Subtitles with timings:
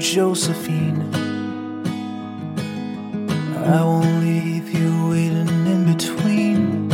[0.00, 1.04] Josephine.
[3.66, 6.90] I won't leave you waiting in between.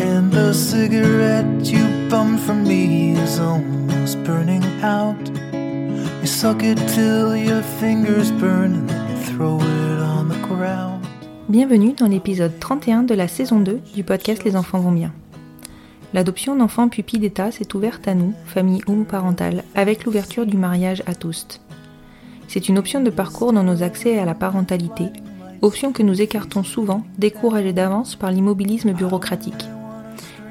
[0.00, 5.20] And the cigarette you bummed from me is almost burning out.
[6.22, 11.06] You suck it till your fingers burn and throw it on the ground.
[11.50, 15.12] Bienvenue dans l'épisode 31 de la saison 2 du podcast Les enfants vont bien.
[16.14, 21.14] L'adoption d'enfants pupilles d'État s'est ouverte à nous, famille homoparentale, avec l'ouverture du mariage à
[21.14, 21.46] tous.
[22.48, 25.04] C'est une option de parcours dans nos accès à la parentalité,
[25.60, 29.66] option que nous écartons souvent, découragés d'avance par l'immobilisme bureaucratique.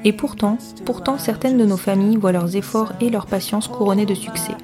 [0.04, 4.14] Et pourtant, pourtant certaines de nos familles voient leurs efforts et leur patience couronnés de
[4.14, 4.54] succès.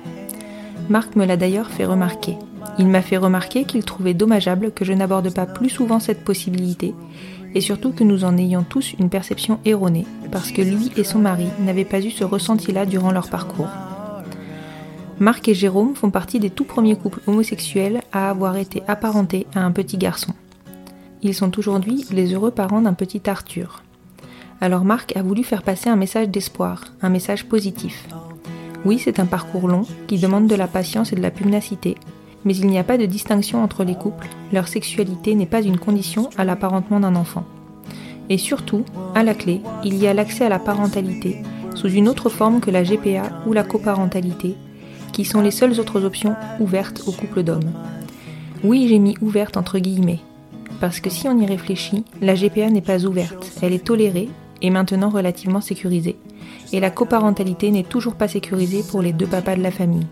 [0.89, 2.37] Marc me l'a d'ailleurs fait remarquer.
[2.79, 6.95] Il m'a fait remarquer qu'il trouvait dommageable que je n'aborde pas plus souvent cette possibilité,
[7.55, 11.19] et surtout que nous en ayons tous une perception erronée, parce que lui et son
[11.19, 13.69] mari n'avaient pas eu ce ressenti-là durant leur parcours.
[15.21, 19.61] Marc et Jérôme font partie des tout premiers couples homosexuels à avoir été apparentés à
[19.61, 20.33] un petit garçon.
[21.23, 23.83] Ils sont aujourd'hui les heureux parents d'un petit Arthur.
[24.61, 28.07] Alors Marc a voulu faire passer un message d'espoir, un message positif.
[28.85, 31.97] Oui, c'est un parcours long qui demande de la patience et de la pugnacité,
[32.45, 35.79] mais il n'y a pas de distinction entre les couples, leur sexualité n'est pas une
[35.79, 37.45] condition à l'apparentement d'un enfant.
[38.29, 38.85] Et surtout,
[39.15, 41.43] à la clé, il y a l'accès à la parentalité
[41.75, 44.55] sous une autre forme que la GPA ou la coparentalité,
[45.13, 47.73] qui sont les seules autres options ouvertes aux couples d'hommes.
[48.63, 50.21] Oui, j'ai mis ouverte entre guillemets,
[50.81, 54.29] parce que si on y réfléchit, la GPA n'est pas ouverte, elle est tolérée
[54.63, 56.17] et maintenant relativement sécurisée,
[56.73, 60.07] et la coparentalité n'est toujours pas sécurisée pour les deux papas de la famille.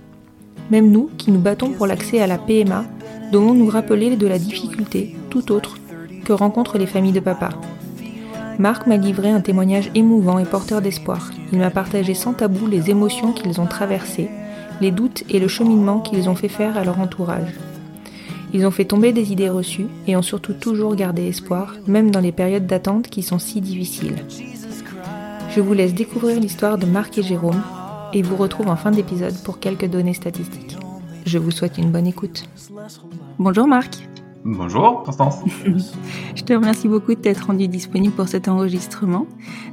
[0.73, 2.87] Même nous, qui nous battons pour l'accès à la PMA,
[3.31, 5.77] devons nous rappeler de la difficulté, tout autre,
[6.25, 7.51] que rencontrent les familles de papa.
[8.59, 11.31] Marc m'a livré un témoignage émouvant et porteur d'espoir.
[11.53, 14.31] Il m'a partagé sans tabou les émotions qu'ils ont traversées,
[14.81, 17.53] les doutes et le cheminement qu'ils ont fait faire à leur entourage.
[18.55, 22.21] Ils ont fait tomber des idées reçues et ont surtout toujours gardé espoir, même dans
[22.21, 24.25] les périodes d'attente qui sont si difficiles.
[25.55, 27.61] Je vous laisse découvrir l'histoire de Marc et Jérôme
[28.13, 30.77] et vous retrouve en fin d'épisode pour quelques données statistiques.
[31.27, 32.45] Je vous souhaite une bonne écoute.
[33.39, 34.09] Bonjour Marc.
[34.45, 35.37] Bonjour, Constance.
[36.35, 39.27] Je te remercie beaucoup de t'être rendu disponible pour cet enregistrement.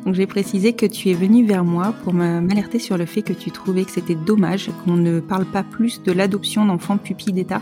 [0.06, 3.24] Donc j'ai précisé que tu es venu vers moi pour me- m'alerter sur le fait
[3.24, 7.34] que tu trouvais que c'était dommage qu'on ne parle pas plus de l'adoption d'enfants pupilles
[7.34, 7.62] d'État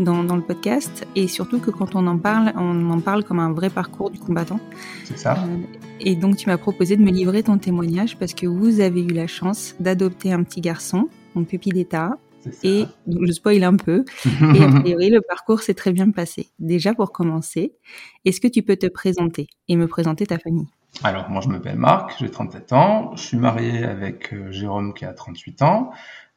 [0.00, 3.38] dans, dans le podcast et surtout que quand on en parle, on en parle comme
[3.38, 4.58] un vrai parcours du combattant.
[5.04, 5.56] C'est ça Euh,
[6.00, 9.12] Et donc tu m'as proposé de me livrer ton témoignage parce que vous avez eu
[9.12, 12.16] la chance d'adopter un petit garçon, mon pupille d'État.
[12.62, 14.04] Et donc, je spoil un peu.
[14.54, 16.48] Et a priori, le parcours s'est très bien passé.
[16.58, 17.74] Déjà, pour commencer,
[18.24, 20.68] est-ce que tu peux te présenter et me présenter ta famille?
[21.02, 23.12] Alors, moi, je m'appelle Marc, j'ai 37 ans.
[23.16, 25.90] Je suis marié avec euh, Jérôme qui a 38 ans.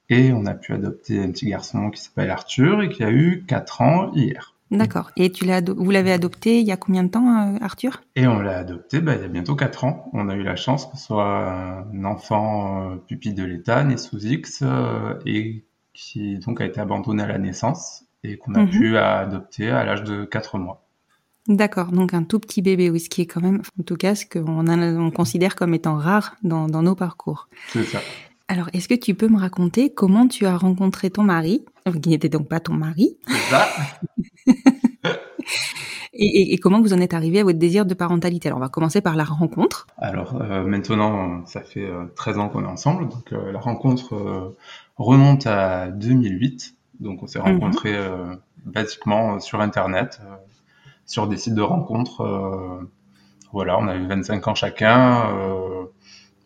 [0.09, 3.45] Et on a pu adopter un petit garçon qui s'appelle Arthur et qui a eu
[3.47, 4.55] 4 ans hier.
[4.71, 5.11] D'accord.
[5.17, 8.01] Et tu l'as vous l'avez adopté il y a combien de temps, euh, Arthur?
[8.15, 10.09] Et on l'a adopté bah, il y a bientôt 4 ans.
[10.13, 11.51] On a eu la chance que ce soit
[11.93, 15.65] un enfant euh, pupille de l'État, né sous X, euh, et
[16.03, 18.69] qui donc a été abandonné à la naissance et qu'on a Mhm.
[18.69, 20.83] pu adopter à l'âge de 4 mois.
[21.47, 21.91] D'accord.
[21.91, 24.25] Donc un tout petit bébé, oui, ce qui est quand même, en tout cas, ce
[24.25, 27.47] qu'on on considère comme étant rare dans, dans nos parcours.
[27.69, 27.99] C'est ça.
[28.47, 31.63] Alors, est-ce que tu peux me raconter comment tu as rencontré ton mari,
[32.03, 33.17] qui n'était donc pas ton mari,
[33.49, 33.65] ça.
[36.13, 38.49] et, et- et comment vous en êtes arrivé à votre désir de parentalité?
[38.49, 39.87] Alors, on va commencer par la rencontre.
[39.97, 43.07] Alors euh, maintenant, ça fait euh, 13 ans qu'on est ensemble.
[43.09, 44.55] Donc euh, la rencontre euh,
[44.97, 46.75] remonte à 2008.
[46.99, 47.45] Donc on s'est Mhm.
[47.45, 48.35] rencontrés euh,
[48.65, 50.35] basiquement euh, sur Internet, euh,
[51.05, 52.21] sur des sites de rencontres.
[52.21, 52.89] euh,
[53.53, 55.29] voilà, on a eu 25 ans chacun.
[55.35, 55.83] euh,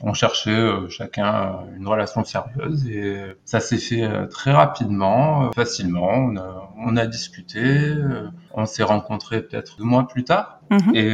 [0.02, 6.10] on cherchait chacun une relation sérieuse et ça s'est fait très rapidement, facilement.
[6.10, 7.94] On a, on a discuté,
[8.54, 10.96] on s'est rencontrés peut-être deux mois plus tard Mhm.
[10.96, 11.10] et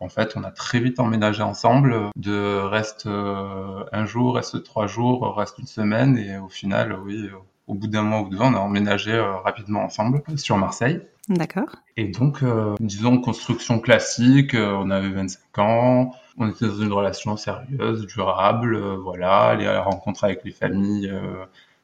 [0.00, 2.10] en fait, on a très vite emménagé ensemble.
[2.16, 6.18] De reste euh, un jour, reste trois jours, reste une semaine.
[6.18, 7.28] Et au final, oui,
[7.66, 11.00] au bout d'un mois ou deux, on a emménagé euh, rapidement ensemble sur Marseille.
[11.30, 11.76] D'accord.
[11.96, 16.92] Et donc, euh, disons, construction classique, euh, on avait 25 ans, on était dans une
[16.92, 21.12] relation sérieuse, durable, euh, voilà, les rencontres avec les familles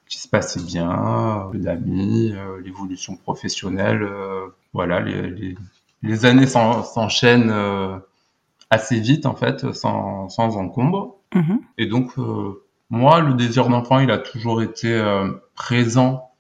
[0.08, 4.08] qui se passaient bien, d'amis, euh, l'évolution professionnelle,
[4.72, 5.56] voilà, les, les,
[6.06, 7.96] les années s'en- s'enchaînent euh,
[8.70, 11.16] assez vite, en fait, sans, sans encombre.
[11.34, 11.60] Mhm.
[11.78, 16.30] Et donc, euh, moi, le désir d'enfant, il a toujours été euh, présent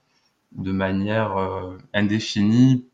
[0.52, 1.36] de manière
[1.92, 2.86] indéfinie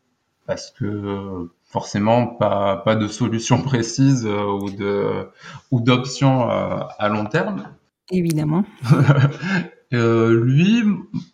[0.45, 5.27] parce que forcément, pas, pas de solution précise euh, ou de
[5.71, 7.69] ou d'option euh, à long terme.
[8.11, 8.63] Évidemment.
[9.93, 10.83] Euh, lui,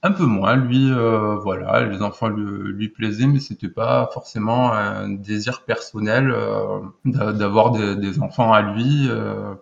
[0.04, 0.56] un peu moins.
[0.58, 6.80] Lui, euh, voilà, les enfants lui, plaisaient, mais c'était pas forcément un désir personnel euh,
[7.06, 9.54] d'a- d'avoir des, des enfants à lui euh,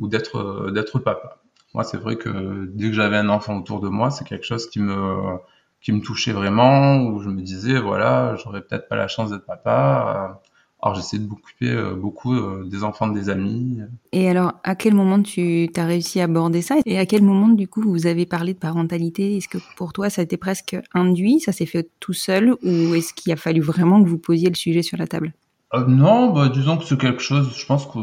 [0.00, 1.38] ou d'être d'être papa.
[1.74, 4.68] Moi, c'est vrai que dès que j'avais un enfant autour de moi, c'est quelque chose
[4.70, 5.38] qui me
[5.80, 9.46] qui me touchait vraiment, où je me disais, voilà, j'aurais peut-être pas la chance d'être
[9.46, 10.42] papa.
[10.82, 13.78] Alors, j'essayais de m'occuper euh, beaucoup euh, des enfants de des amis.
[14.12, 16.76] Et alors, à quel moment tu as réussi à aborder ça?
[16.86, 19.36] Et à quel moment, du coup, vous avez parlé de parentalité?
[19.36, 21.38] Est-ce que pour toi, ça a été presque induit?
[21.40, 22.56] Ça s'est fait tout seul?
[22.64, 25.32] Ou est-ce qu'il a fallu vraiment que vous posiez le sujet sur la table?
[25.74, 27.98] Euh, non, bah, disons que c'est quelque chose, je pense que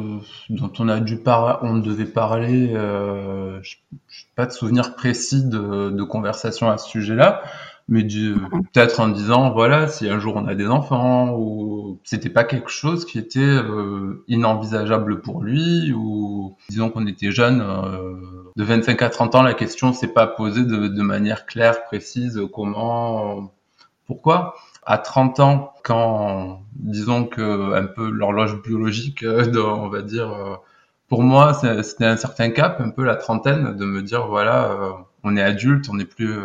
[0.49, 2.71] dont on a dû par on devait parler.
[2.73, 3.75] Euh, je
[4.07, 7.43] je- pas de souvenir précis de, de conversation à ce sujet-là,
[7.89, 12.43] mais peut-être en disant voilà, si un jour on a des enfants, ou c'était pas
[12.45, 18.13] quelque chose qui était euh, inenvisageable pour lui, ou disons qu'on était jeune, euh,
[18.55, 22.39] de 25 à 30 ans, la question s'est pas posée de, de manière claire, précise,
[22.53, 23.51] comment,
[24.09, 24.55] pourquoi.
[24.83, 30.55] À 30 ans, quand disons que un peu l'horloge biologique, euh, on va dire, euh,
[31.07, 34.91] pour moi, c'était un certain cap, un peu la trentaine, de me dire voilà, euh,
[35.23, 36.35] on est adulte, on n'est plus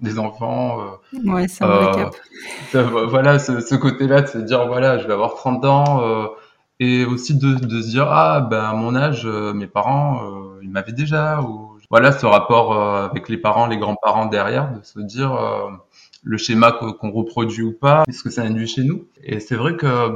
[0.00, 0.80] des enfants.
[0.80, 2.14] euh, Ouais, c'est un vrai euh, cap.
[3.08, 6.26] voilà, ce, ce côté-là de se dire voilà, je vais avoir 30 ans, euh,
[6.78, 10.22] et aussi de, de se dire ah ben à mon âge, mes parents,
[10.62, 15.00] ils m'avaient déjà, ou voilà, ce rapport avec les parents, les grands-parents derrière, de se
[15.00, 15.38] dire
[16.22, 19.06] le schéma qu'on reproduit ou pas, qu'est-ce que ça induit chez nous?
[19.22, 20.10] Et c'est vrai que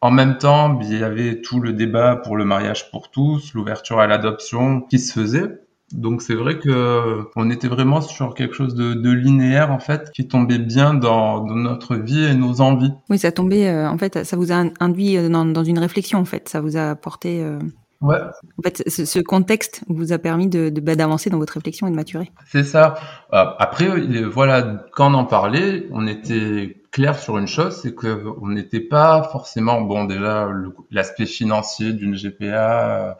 [0.00, 4.00] en même temps, il y avait tout le débat pour le mariage pour tous, l'ouverture
[4.00, 5.60] à l'adoption qui se faisait.
[5.92, 10.10] Donc c'est vrai que on était vraiment sur quelque chose de, de linéaire en fait,
[10.12, 12.92] qui tombait bien dans, dans notre vie et nos envies.
[13.08, 13.68] Oui, ça tombait.
[13.68, 16.18] euh, en fait, ça vous a induit euh, dans, dans une réflexion.
[16.20, 17.42] En fait, ça vous a apporté.
[17.42, 17.58] euh,
[18.00, 18.16] Ouais,
[18.58, 21.90] En fait, ce, contexte vous a permis de de- bah, d'avancer dans votre réflexion et
[21.90, 22.30] de maturer.
[22.46, 22.94] c'est ça.
[23.34, 23.90] Euh, après,
[24.26, 28.80] voilà, quand on en parlait, on était clair sur une chose, c'est que on n'était
[28.80, 30.48] pas forcément bon déjà
[30.90, 33.18] l'aspect financier d'une GPA.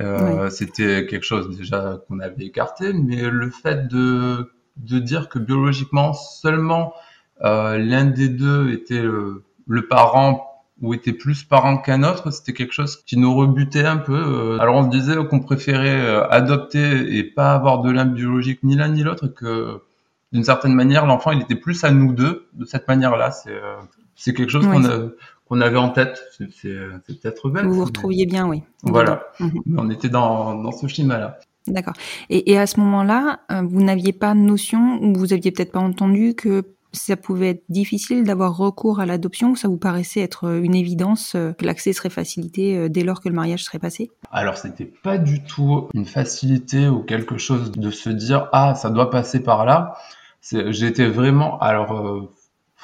[0.00, 5.38] Euh, C'était quelque chose déjà qu'on avait écarté, mais le fait de, de dire que
[5.38, 6.94] biologiquement seulement
[7.44, 10.48] euh, l'un des deux était le, le parent
[10.80, 14.14] ou était plus parent qu'un autre, c'était quelque chose qui nous rebutait un peu.
[14.16, 18.60] Euh, Alors on se disait qu'on préférait euh, adopter et pas avoir de lien biologique
[18.64, 19.80] ni l'un ni l'autre, que
[20.32, 23.30] d'une certaine manière l'enfant il était plus à nous deux de cette manière-là.
[23.30, 23.60] C'est
[24.16, 24.72] c'est quelque chose Oui.
[24.72, 24.98] qu'on a
[25.52, 26.22] qu'on avait en tête.
[26.38, 26.72] C'est
[27.06, 27.64] peut-être bête.
[27.64, 28.62] Vous vous mais- retrouviez bien, oui.
[28.84, 29.22] Voilà.
[29.38, 31.38] Mais on était dans, dans ce schéma-là.
[31.66, 31.92] D'accord.
[32.30, 35.80] Et, et à ce moment-là, euh, vous n'aviez pas notion, ou vous aviez peut-être pas
[35.80, 40.44] entendu que ça pouvait être difficile d'avoir recours à l'adoption, ou ça vous paraissait être
[40.44, 44.10] euh, une évidence euh, que l'accès serait facilité dès lors que le mariage serait passé?
[44.30, 48.88] Alors, c'était pas du tout une facilité ou quelque chose de se dire ah ça
[48.88, 49.96] doit passer par là.
[50.50, 52.28] J'étais vraiment alors euh,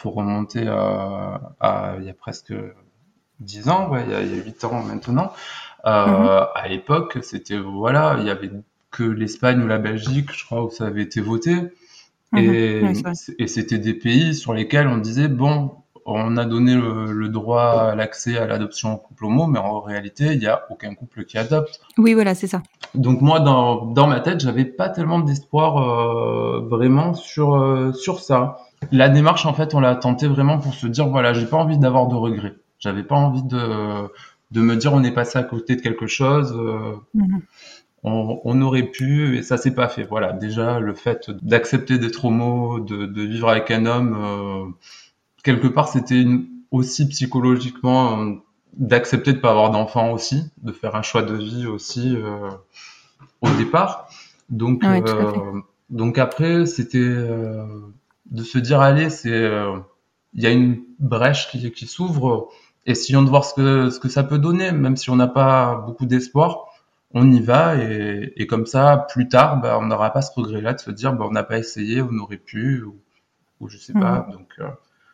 [0.00, 2.54] faut remonter à, à il y a presque
[3.40, 5.32] dix ans, ouais, il y a, il y a huit ans maintenant.
[5.86, 8.50] Euh, À l'époque, c'était voilà, il y avait
[8.90, 11.52] que l'Espagne ou la Belgique, je crois, où ça avait été voté.
[12.36, 12.48] Et,
[12.82, 13.02] Mhm.
[13.04, 15.72] Oui, et c'était des pays sur lesquels on disait bon,
[16.04, 19.80] on a donné le, le droit à l'accès à l'adoption au couple homo, mais en
[19.80, 21.80] réalité, il n'y a aucun couple qui adopte.
[21.98, 22.62] Oui, voilà, c'est ça.
[22.94, 28.20] Donc moi, dans, dans ma tête, j'avais pas tellement d'espoir euh, vraiment sur euh, sur
[28.20, 28.58] ça.
[28.92, 31.78] La démarche, en fait, on l'a tenté vraiment pour se dire voilà, j'ai pas envie
[31.78, 32.56] d'avoir de regrets.
[32.78, 34.08] J'avais pas envie de
[34.50, 36.54] de me dire on est passé à côté de quelque chose.
[36.56, 37.42] euh, Mhm.
[38.04, 40.04] on, on aurait pu et ça s'est pas fait.
[40.04, 44.64] Voilà, déjà le fait d'accepter d'être homo, de, de vivre avec un homme, euh,
[45.44, 46.24] quelque part c'était
[46.70, 48.34] aussi psychologiquement euh,
[48.76, 52.16] d'accepter de pas avoir d'enfant aussi, de faire un choix de vie aussi
[53.40, 54.08] au départ.
[54.50, 54.84] Donc,
[55.90, 57.14] donc après, c'était
[58.30, 59.50] de se dire allez, c'est
[60.34, 62.48] il y a une brèche qui, qui s'ouvre.
[62.86, 65.76] Essayons de voir ce que, ce que ça peut donner, même si on n'a pas
[65.86, 66.68] beaucoup d'espoir
[67.12, 70.74] on y va et, et, comme ça, plus tard, bah, on n'aura pas ce regret-là
[70.74, 72.96] de se dire, bah, on n'a pas essayé, on aurait pu, ou,
[73.60, 74.26] ou je sais pas.
[74.26, 74.32] Mhm.
[74.32, 74.68] Donc, euh,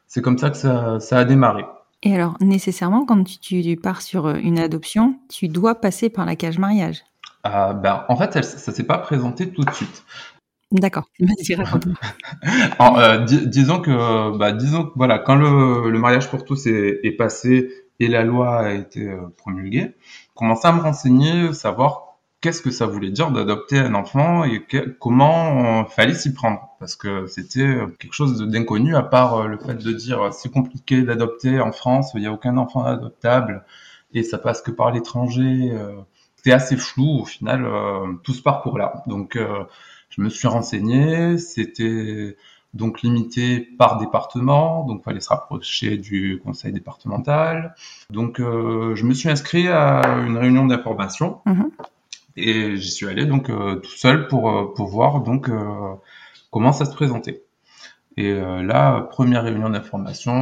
[0.06, 1.64] c'est comme ça que ça, ça, a démarré.
[2.02, 6.26] Et alors, nécessairement, quand tu, tu, pars sur euh, une adoption, tu dois passer par
[6.26, 7.02] la cage mariage.
[7.44, 10.04] Ben, en fait, ça s'est pas présenté tout de suite.
[10.72, 11.08] D'accord.
[11.20, 17.12] euh, disons que, bah, disons que, voilà, quand le, le mariage pour tous est, est,
[17.12, 19.94] passé et la loi a été euh, promulguée,
[20.34, 24.62] commencer à me renseigner, savoir qu'est-ce que ça voulait dire d'adopter un enfant et
[25.00, 29.82] comment fallait s'y prendre parce que c'était quelque chose d'inconnu à part euh, le fait
[29.82, 33.64] de dire c'est compliqué d'adopter en France, il n'y a aucun enfant adoptable
[34.12, 35.70] et ça passe que par l'étranger.
[35.72, 35.94] Euh,
[36.36, 39.02] c'était assez flou au final euh, tout ce parcours-là.
[39.06, 39.38] Donc
[40.16, 42.36] je me suis renseigné, c'était
[42.72, 47.74] donc limité par département, donc il fallait se rapprocher du conseil départemental.
[48.10, 51.70] Donc euh, je me suis inscrit à une réunion d'information mhm.
[52.36, 55.50] et j'y suis allé donc euh, tout seul pour, euh, pour voir donc
[56.50, 57.42] comment ça se présentait.
[58.16, 60.32] Et là, première réunion d'information,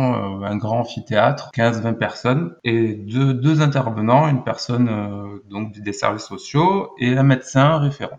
[0.44, 6.92] un grand amphithéâtre, 15-20 personnes, et deux, deux intervenants, une personne donc des services sociaux
[6.98, 8.18] et un médecin référent.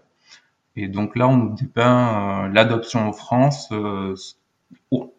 [0.76, 4.16] Et donc là, on nous dépeint euh, l'adoption en France, euh,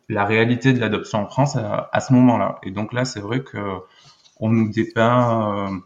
[0.09, 2.59] la réalité de l'adoption en France à, ce moment-là.
[2.63, 3.59] Et donc là, c'est vrai que
[4.41, 5.81] on nous dépeint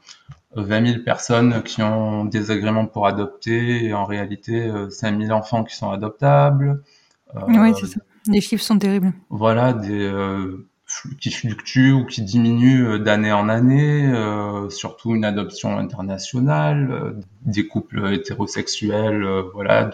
[0.54, 5.32] 20 euh, 000 personnes qui ont des agréments pour adopter et en réalité 5 000
[5.32, 6.82] enfants qui sont adoptables.
[7.48, 8.00] oui, c'est ça.
[8.26, 9.12] Les chiffres sont terribles.
[9.30, 10.10] Voilà, des,
[11.20, 17.12] qui fluctue ou qui diminue euh, d'année en année, euh, surtout une adoption internationale, euh,
[17.42, 19.90] des couples hétérosexuels, voilà,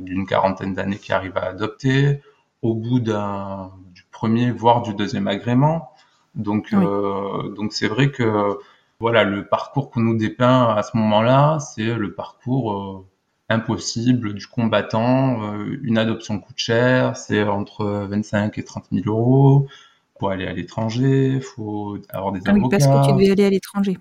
[0.00, 2.20] d'une quarantaine d'années qui arrivent à adopter,
[2.62, 5.90] au bout d'un du premier voire du deuxième agrément.
[6.34, 8.58] Donc, donc c'est vrai que
[9.00, 13.04] voilà, le parcours qu'on nous dépeint à ce moment-là, c'est le parcours
[13.48, 15.54] impossible du combattant.
[15.82, 19.68] une adoption coûte cher, c'est entre 25 et 30 000 euros
[20.18, 22.64] faut aller à l'étranger, faut avoir des ah avocats.
[22.64, 23.98] Oui, parce que tu devais aller à l'étranger.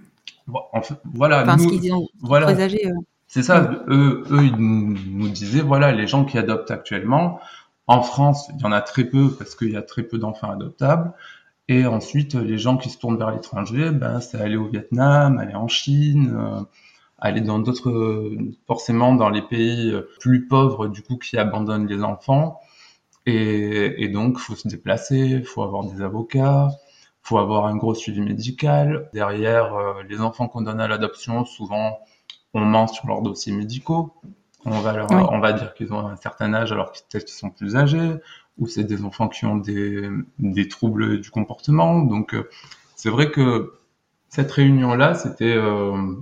[1.13, 1.45] voilà,
[2.21, 2.49] voilà.
[2.49, 2.91] Euh.
[3.27, 7.39] C'est ça, eux, eux, ils nous disaient, voilà, les gens qui adoptent actuellement,
[7.87, 10.51] en France, il y en a très peu parce qu'il y a très peu d'enfants
[10.51, 11.13] adoptables.
[11.67, 15.55] Et ensuite, les gens qui se tournent vers l'étranger, ben, c'est aller au Vietnam, aller
[15.55, 16.61] en Chine, euh,
[17.17, 18.31] aller dans d'autres,
[18.67, 22.59] forcément dans les pays plus pauvres, du coup, qui abandonnent les enfants.
[23.25, 26.69] Et, et donc, faut se déplacer, faut avoir des avocats,
[27.21, 29.09] faut avoir un gros suivi médical.
[29.13, 31.99] Derrière, euh, les enfants qu'on donne à l'adoption, souvent,
[32.53, 34.13] on ment sur leurs dossiers médicaux.
[34.65, 37.49] On va, leur, on va dire qu'ils ont un certain âge alors qu'ils qu'ils sont
[37.49, 38.13] plus âgés,
[38.57, 40.07] ou c'est des enfants qui ont des,
[40.39, 42.01] des troubles du comportement.
[42.01, 42.49] Donc, euh,
[42.95, 43.73] c'est vrai que
[44.29, 46.15] cette réunion-là, c'était euh,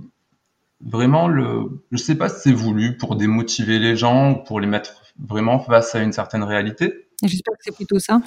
[0.84, 1.84] vraiment le.
[1.92, 5.58] Je sais pas si c'est voulu pour démotiver les gens ou pour les mettre vraiment
[5.58, 7.08] face à une certaine réalité.
[7.22, 8.20] J'espère que c'est plutôt ça,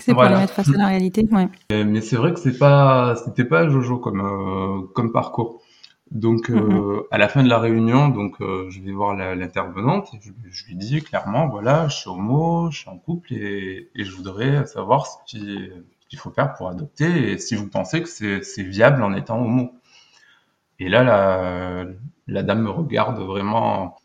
[0.00, 1.26] c'est pour les mettre face à la réalité.
[1.30, 1.48] Ouais.
[1.84, 5.62] Mais c'est vrai que c'est pas, c'était pas Jojo comme euh, comme parcours.
[6.10, 7.02] Donc euh, mm-hmm.
[7.10, 10.18] à la fin de la réunion, donc euh, je vais voir l'intervenante et
[10.50, 14.14] je, lui dis clairement, voilà, je suis homo, je suis en couple et, et je
[14.14, 19.02] voudrais savoir ce qu'il faut faire pour adopter et si vous pensez que c'est viable
[19.02, 19.72] en étant homo.
[20.78, 21.86] Et là, la,
[22.26, 23.96] la dame me regarde vraiment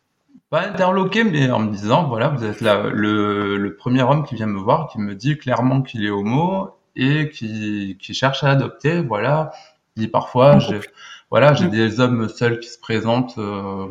[0.49, 4.47] pas interloqué, mais en me disant, voilà, vous êtes le, le, premier homme qui vient
[4.47, 9.01] me voir, qui me dit clairement qu'il est homo et qui, qui cherche à adopter.
[9.01, 9.51] Voilà,
[9.95, 10.79] il dit parfois, j'ai,
[11.29, 13.87] voilà, j'ai des hommes seuls qui se présentent, euh,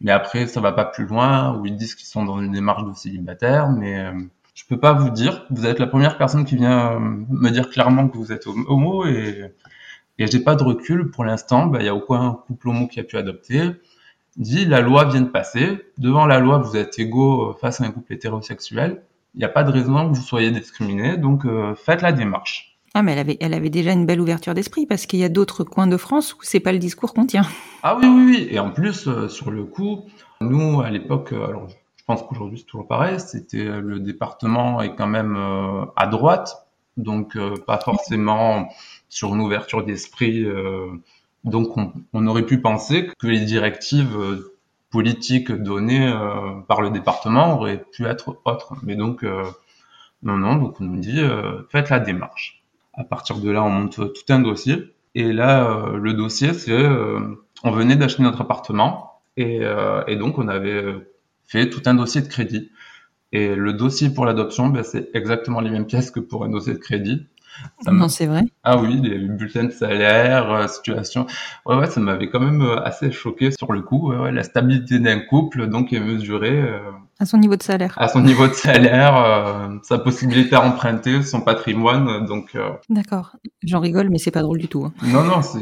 [0.00, 2.84] mais après ça va pas plus loin, ou ils disent qu'ils sont dans une démarche
[2.84, 4.12] de célibataire, mais euh,
[4.54, 5.44] je peux pas vous dire.
[5.50, 9.52] Vous êtes la première personne qui vient me dire clairement que vous êtes homo et
[10.18, 11.66] et j'ai pas de recul pour l'instant.
[11.66, 13.70] Bah, il y a aucun couple homo qui a pu adopter
[14.38, 17.90] dit la loi vient de passer, devant la loi vous êtes égaux face à un
[17.90, 19.02] couple hétérosexuel,
[19.34, 22.78] il n'y a pas de raison que vous soyez discriminé, donc euh, faites la démarche.
[22.94, 25.28] Ah mais elle avait, elle avait déjà une belle ouverture d'esprit parce qu'il y a
[25.28, 27.46] d'autres coins de France où c'est pas le discours qu'on tient.
[27.82, 30.04] Ah oui oui oui et en plus euh, sur le coup,
[30.40, 34.94] nous à l'époque, euh, alors je pense qu'aujourd'hui c'est toujours pareil, c'était le département est
[34.94, 35.36] quand même
[35.94, 36.66] à droite,
[36.96, 38.70] donc pas forcément
[39.10, 40.46] sur une ouverture d'esprit
[41.44, 41.76] donc
[42.12, 44.54] on, aurait pu penser que les directives euh,
[44.90, 48.74] politiques données euh, par le département auraient pu être autres.
[48.82, 49.44] Mais donc euh,
[50.22, 51.20] non, non, donc on nous dit
[51.70, 52.62] faites la démarche.
[52.94, 54.92] À partir de là, on monte tout un dossier.
[55.14, 56.76] Et là, le dossier, c'est
[57.62, 59.60] on venait d'acheter notre appartement et,
[60.16, 60.82] donc on avait
[61.46, 62.72] fait tout un dossier de crédit.
[63.30, 66.72] Et le dossier pour l'adoption, ben, c'est exactement les mêmes pièces que pour un dossier
[66.72, 67.28] de crédit.
[67.90, 68.42] Non, c'est vrai.
[68.64, 71.26] Ah oui, les bulletins de salaire, euh, situation.
[71.66, 74.12] Ouais, ouais, ça m'avait quand même euh, assez choqué sur le coup.
[74.12, 76.60] Ouais, la stabilité d'un couple, donc, est mesurée.
[76.60, 76.78] Euh,
[77.18, 77.94] à son niveau de salaire.
[77.96, 82.56] À son niveau de salaire, sa possibilité à emprunter, son patrimoine, donc.
[82.88, 83.36] D'accord.
[83.64, 84.84] J'en rigole, mais c'est pas drôle du tout.
[84.84, 84.92] Hein.
[85.02, 85.58] Non, non, c'est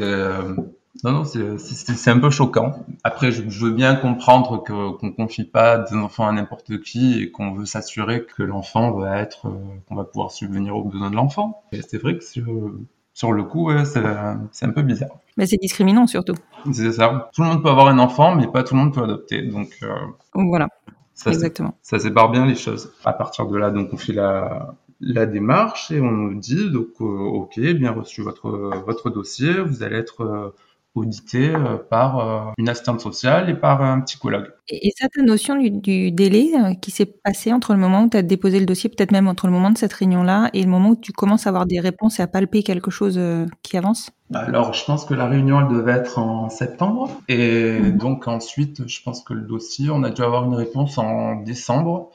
[1.03, 2.85] non, non, c'est un peu choquant.
[3.03, 7.31] Après, je, veux bien comprendre qu'on ne confie pas des enfants à n'importe qui et
[7.31, 9.51] qu'on veut s'assurer que l'enfant va être, euh,
[9.87, 11.61] qu'on va pouvoir subvenir aux besoins de l'enfant.
[11.71, 15.19] Et c'est vrai que sur, le coup, c'est un peu bizarre.
[15.37, 16.35] Mais c'est discriminant surtout.
[16.71, 17.29] C'est ça.
[17.33, 19.43] Tout le monde peut avoir un enfant, mais pas tout le monde peut adopter.
[19.43, 19.93] Donc, euh,
[20.33, 20.67] voilà.
[21.13, 21.75] Ça, Exactement.
[21.81, 22.91] Ça sépare bien les choses.
[23.03, 26.89] À partir de là, donc on fait la, la démarche et on nous dit donc
[27.01, 28.49] euh, ok bien reçu votre
[28.85, 30.53] votre dossier vous allez être
[30.97, 34.51] audité euh, par euh, une assistante sociale et par un psychologue.
[34.69, 38.17] Et, ça, ta notion du, délai euh, qui s'est passé entre le moment où tu
[38.17, 40.89] as déposé le dossier, peut-être même entre le moment de cette réunion-là et le moment
[40.89, 43.19] où tu commences à avoir des réponses et à palper quelque chose
[43.63, 44.09] qui avance?
[44.33, 47.09] Alors, je pense que la réunion, elle devait être en septembre.
[47.29, 47.97] Et mhm.
[47.97, 52.11] donc, ensuite, je pense que le dossier, on a dû avoir une réponse en décembre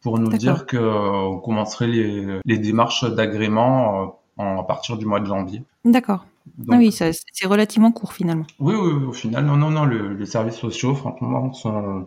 [0.00, 5.62] pour nous dire qu'on commencerait les, les démarches d'agrément à partir du mois de janvier.
[5.84, 6.24] D'accord
[6.70, 8.46] ah oui, c'est relativement court finalement.
[8.58, 12.06] Oui, oui, au final, non, non, non, les services sociaux, franchement, sont,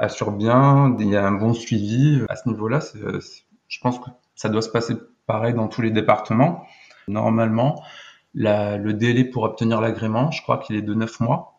[0.00, 2.22] assurent bien, il y a un bon suivi.
[2.28, 2.80] À ce niveau-là,
[3.68, 4.94] je pense que ça doit se passer
[5.26, 6.64] pareil dans tous les départements.
[7.08, 7.82] Normalement,
[8.34, 11.58] le délai pour obtenir l'agrément, je crois qu'il est de 9 mois.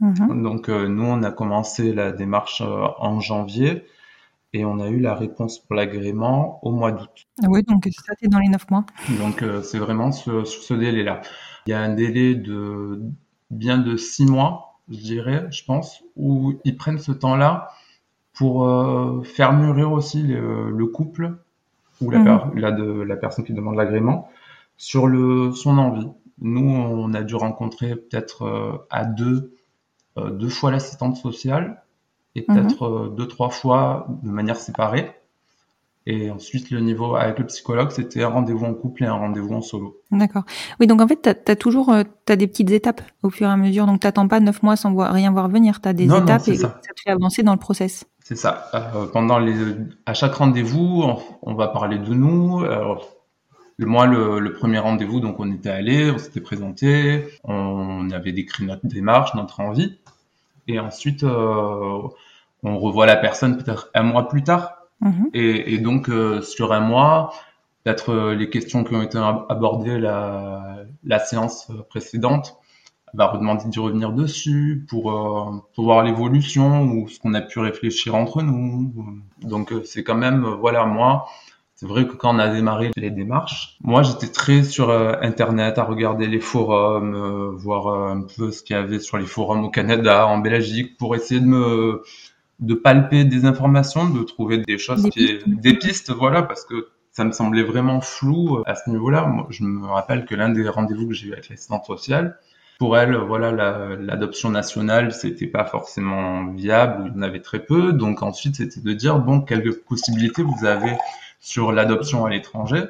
[0.00, 0.42] Mhm.
[0.42, 3.86] Donc, euh, nous, on a commencé la démarche euh, en janvier
[4.56, 7.26] et on a eu la réponse pour l'agrément au mois d'août.
[7.42, 8.86] Ah oui, donc ça, c'est dans les neuf mois.
[9.18, 11.20] Donc euh, c'est vraiment sur ce, délai-là.
[11.66, 13.02] Il y a un délai de
[13.50, 17.68] bien de six mois, je dirais, je pense, où ils prennent ce temps-là
[18.32, 21.36] pour euh, faire mûrir aussi le, couple
[22.00, 22.58] ou la, mhm.
[22.58, 24.30] la, de, la personne qui demande l'agrément
[24.78, 26.08] sur le, son envie.
[26.40, 29.54] Nous, on a dû rencontrer peut-être euh, à deux,
[30.16, 31.82] deux fois l'assistante sociale
[32.36, 32.54] et mhm.
[32.54, 35.10] peut-être euh, deux, trois fois de manière séparée.
[36.08, 39.54] Et ensuite, le niveau avec le psychologue, c'était un rendez-vous en couple et un rendez-vous
[39.54, 40.00] en solo.
[40.12, 40.44] D'accord.
[40.78, 43.50] Oui, donc en fait, tu as, toujours euh, as des petites étapes au fur et
[43.50, 43.86] à mesure.
[43.86, 45.80] Donc, tu n'attends pas neuf mois sans voir, rien voir venir.
[45.80, 46.68] Tu as des étapes et ça.
[46.68, 48.04] te fait avancer dans le process.
[48.22, 48.68] C'est ça.
[48.74, 49.54] Euh, pendant les,
[50.04, 51.04] à chaque rendez-vous,
[51.42, 52.64] on, va parler de nous.
[53.80, 58.64] moi, le, le premier rendez-vous, donc on était allé, on s'était présenté, on avait décrit
[58.64, 59.98] notre démarche, notre envie.
[60.68, 61.24] Et ensuite,
[62.62, 64.76] on revoit la personne peut-être un mois plus tard.
[65.00, 65.30] Mhm.
[65.34, 67.32] Et, donc, euh, sur un mois,
[67.84, 72.56] peut-être euh, les questions qui ont été abordées la, la séance précédente,
[73.14, 77.60] va redemander d'y revenir dessus pour, euh, pour voir l'évolution ou ce qu'on a pu
[77.60, 78.92] réfléchir entre nous.
[79.42, 81.26] Donc, c'est quand même, voilà, moi,
[81.76, 85.84] c'est vrai que quand on a démarré les démarches, moi j'étais très sur Internet à
[85.84, 90.26] regarder les forums, voir un peu ce qu'il y avait sur les forums au Canada,
[90.26, 92.02] en Belgique, pour essayer de me
[92.60, 95.48] de palper des informations, de trouver des choses, des, qui, pistes.
[95.48, 99.26] des pistes, voilà, parce que ça me semblait vraiment flou euh, à ce niveau-là.
[99.26, 102.38] Moi, je me rappelle que l'un des rendez-vous que j'ai eu avec l'assistante sociale,
[102.78, 103.52] pour elle, voilà,
[103.96, 107.94] l'adoption nationale, c'était pas forcément viable, il y en avait très peu.
[107.94, 110.92] Donc ensuite, c'était de dire, bon, quelles possibilités vous avez
[111.40, 112.84] sur l'adoption à l'étranger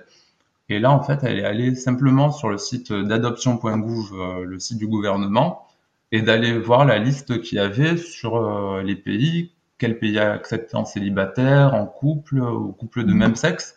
[0.69, 4.79] Et là, en fait, elle est allée simplement sur le site d'adoption.gouv, euh, le site
[4.79, 5.69] du gouvernement,
[6.11, 10.77] et d'aller voir la liste qu'il y avait sur euh, les pays quel pays accepté
[10.77, 13.77] en célibataire, en couple, ou couple de même sexe.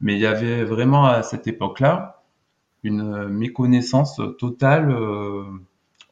[0.00, 2.22] Mais il y avait vraiment à cette époque-là
[2.84, 4.90] une méconnaissance totale.
[4.90, 5.44] Euh,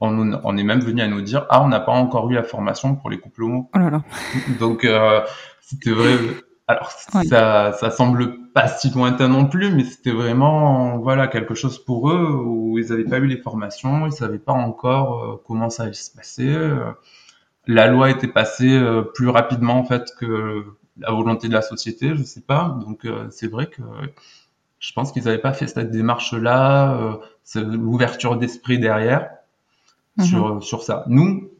[0.00, 2.96] on, est même venu à nous dire ah on n'a pas encore eu la formation
[2.96, 3.70] pour les couples homo.
[3.74, 4.02] Oh là là.
[4.60, 5.20] Donc euh,
[5.60, 6.16] c'était vrai.
[6.68, 11.78] Alors ça, ça semble pas si lointain non plus, mais c'était vraiment voilà quelque chose
[11.82, 15.70] pour eux où ils n'avaient pas eu les formations, ils savaient pas encore euh, comment
[15.70, 16.52] ça allait se passer
[17.66, 20.64] la loi était passée euh, plus rapidement en fait que
[20.98, 22.76] la volonté de la société, je sais pas.
[22.80, 23.82] Donc euh, c'est vrai que
[24.78, 29.30] je pense qu'ils n'avaient pas fait cette démarche-là, euh, l'ouverture d'esprit derrière
[30.16, 30.24] mhm.
[30.24, 31.04] sur, sur ça.
[31.08, 31.50] Nous,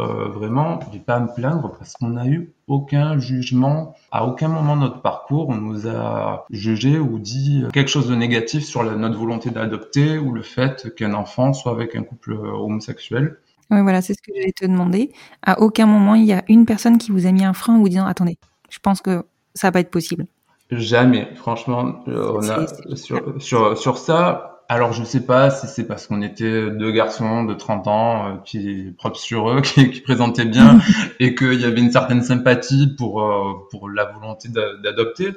[0.00, 3.94] euh, vraiment, je vais pas à me plaindre parce qu'on n'a eu aucun jugement.
[4.10, 8.14] À aucun moment de notre parcours, on nous a jugé ou dit quelque chose de
[8.14, 12.34] négatif sur la, notre volonté d'adopter ou le fait qu'un enfant soit avec un couple
[12.34, 13.38] homosexuel.
[13.70, 15.12] Oui, voilà, c'est ce que j'allais te demander.
[15.42, 17.78] À aucun moment, il y a une personne qui vous a mis un frein en
[17.78, 18.38] vous disant Attendez,
[18.70, 20.26] je pense que ça va pas être possible.
[20.70, 25.86] Jamais, franchement, euh, on a, sur, sur, sur, ça, Alors je sais pas si c'est
[25.86, 30.00] parce qu'on était deux garçons de 30 ans euh, qui propres sur eux, qui, qui
[30.00, 30.78] présentaient bien
[31.20, 35.30] et qu'il y avait une certaine sympathie pour euh, pour la volonté d'adopter.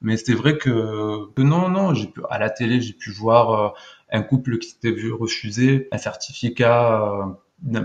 [0.00, 3.50] Mais c'est vrai que, que, non non, j'ai pu à la télé j'ai pu voir
[3.52, 3.68] euh,
[4.10, 7.36] un couple qui s'était vu refuser un certificat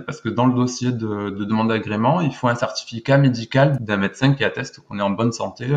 [0.05, 3.97] parce que dans le dossier de, de demande d'agrément, il faut un certificat médical d'un
[3.97, 5.67] médecin qui atteste qu'on est en bonne santé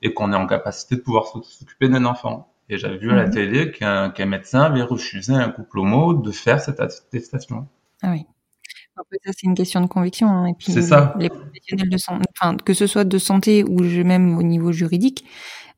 [0.00, 2.52] et qu'on est en capacité de pouvoir s'occuper d'un enfant.
[2.68, 3.32] Et j'avais vu à la mhm.
[3.32, 7.68] télé qu'un médecin avait refusé à un couple homo de faire cette attestation.
[8.02, 8.24] Ah oui.
[8.96, 10.28] Après, ça, c'est une question de conviction.
[10.28, 10.46] Hein.
[10.46, 11.14] Et puis, ça.
[11.18, 15.24] les professionnels de santé, enfin, que ce soit de santé ou même au niveau juridique,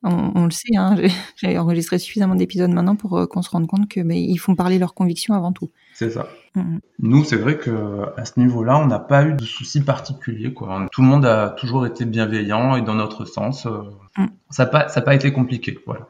[0.05, 0.75] on, le sait.
[0.75, 0.95] Hein,
[1.35, 4.55] J'ai enregistré suffisamment d'épisodes maintenant pour euh, qu'on se rende compte que mais, ils font
[4.55, 5.71] parler leurs convictions avant tout.
[5.93, 6.27] C'est ça.
[6.55, 6.79] Mm-hmm.
[6.99, 10.53] Nous, c'est vrai que à ce niveau-là, on n'a pas eu de soucis particuliers.
[10.53, 10.87] Quoi.
[10.91, 13.81] Tout le monde a toujours été bienveillant et dans notre sens, euh,
[14.17, 14.25] mm.
[14.49, 15.77] ça n'a pas, été compliqué.
[15.85, 16.07] Voilà.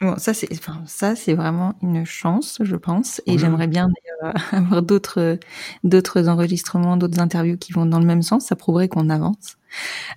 [0.00, 3.88] Bon, ça c'est, enfin, ça c'est vraiment une chance, je pense, et j'aimerais bien
[4.52, 5.40] avoir d'autres,
[5.82, 8.46] d'autres enregistrements, d'autres interviews qui vont dans le même sens.
[8.46, 9.57] Ça prouverait qu'on avance.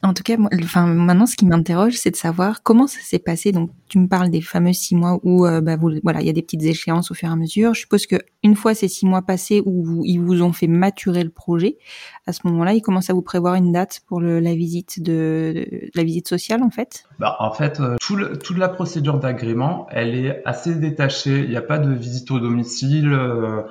[0.03, 3.19] En tout cas, moi, enfin, maintenant, ce qui m'interroge, c'est de savoir comment ça s'est
[3.19, 3.51] passé.
[3.51, 6.29] Donc, tu me parles des fameux six mois où, euh, bah, vous, voilà, il y
[6.29, 7.73] a des petites échéances au fur et à mesure.
[7.73, 11.23] Je suppose que une fois ces six mois passés où ils vous ont fait maturer
[11.23, 11.77] le projet,
[12.25, 15.89] à ce moment-là, ils commencent à vous prévoir une date pour le, la visite de,
[15.93, 17.05] la visite sociale, en fait?
[17.19, 21.43] Bah, en fait, euh, tout le, toute la procédure d'agrément, elle est assez détachée.
[21.43, 23.11] Il n'y a pas de visite au domicile.
[23.13, 23.61] Euh,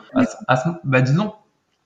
[0.84, 1.32] bah, disons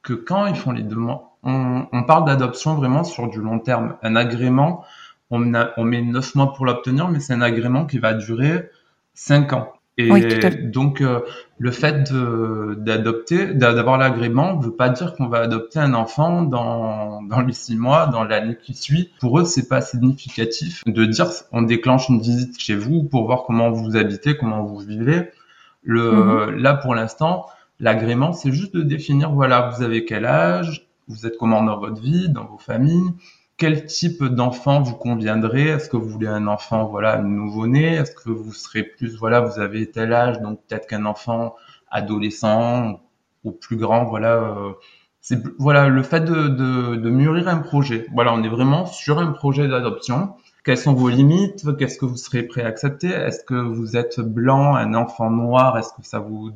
[0.04, 3.96] que quand ils font les demandes on, parle d'adoption vraiment sur du long terme.
[4.02, 4.84] Un agrément,
[5.30, 8.70] on, met neuf mois pour l'obtenir, mais c'est un agrément qui va durer
[9.14, 9.72] cinq ans.
[9.96, 10.10] Et
[10.64, 11.20] donc, euh,
[11.58, 17.22] le fait d'adopter, d'avoir l'agrément, ne veut pas dire qu'on va adopter un enfant dans,
[17.22, 19.12] dans les six mois, dans l'année qui suit.
[19.20, 23.44] Pour eux, c'est pas significatif de dire on déclenche une visite chez vous pour voir
[23.46, 25.30] comment vous habitez, comment vous vivez.
[25.84, 26.56] Le, mhm.
[26.56, 27.46] Là, pour l'instant,
[27.80, 32.00] l'agrément, c'est juste de définir, voilà, vous avez quel âge, vous êtes comment dans votre
[32.00, 33.12] vie, dans vos familles
[33.56, 38.30] Quel type d'enfant vous conviendrait Est-ce que vous voulez un enfant, voilà, nouveau-né Est-ce que
[38.30, 41.54] vous serez plus, voilà, vous avez tel âge, donc peut-être qu'un enfant
[41.90, 43.00] adolescent
[43.44, 44.34] ou plus grand, voilà.
[44.34, 44.72] Euh,
[45.20, 48.06] c'est voilà le fait de, de, de mûrir un projet.
[48.12, 50.34] Voilà, on est vraiment sur un projet d'adoption.
[50.64, 51.64] Quelles sont vos limites?
[51.78, 53.08] Qu'est-ce que vous serez prêt à accepter?
[53.08, 55.78] Est-ce que vous êtes blanc, un enfant noir?
[55.78, 56.52] Est-ce que ça vous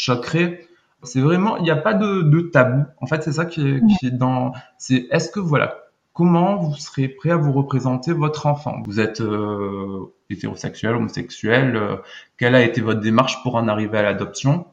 [0.00, 0.66] choquerait.
[1.02, 2.84] C'est vraiment, il n'y a pas de, tabou.
[3.00, 4.52] En fait, c'est ça qui est, dans.
[4.78, 8.82] C'est est-ce que voilà, comment vous serez prêt à vous représenter votre enfant?
[8.84, 11.96] Vous êtes euh, hétérosexuel, homosexuel euh,
[12.36, 14.66] Quelle a été votre démarche pour en arriver à l'adoption?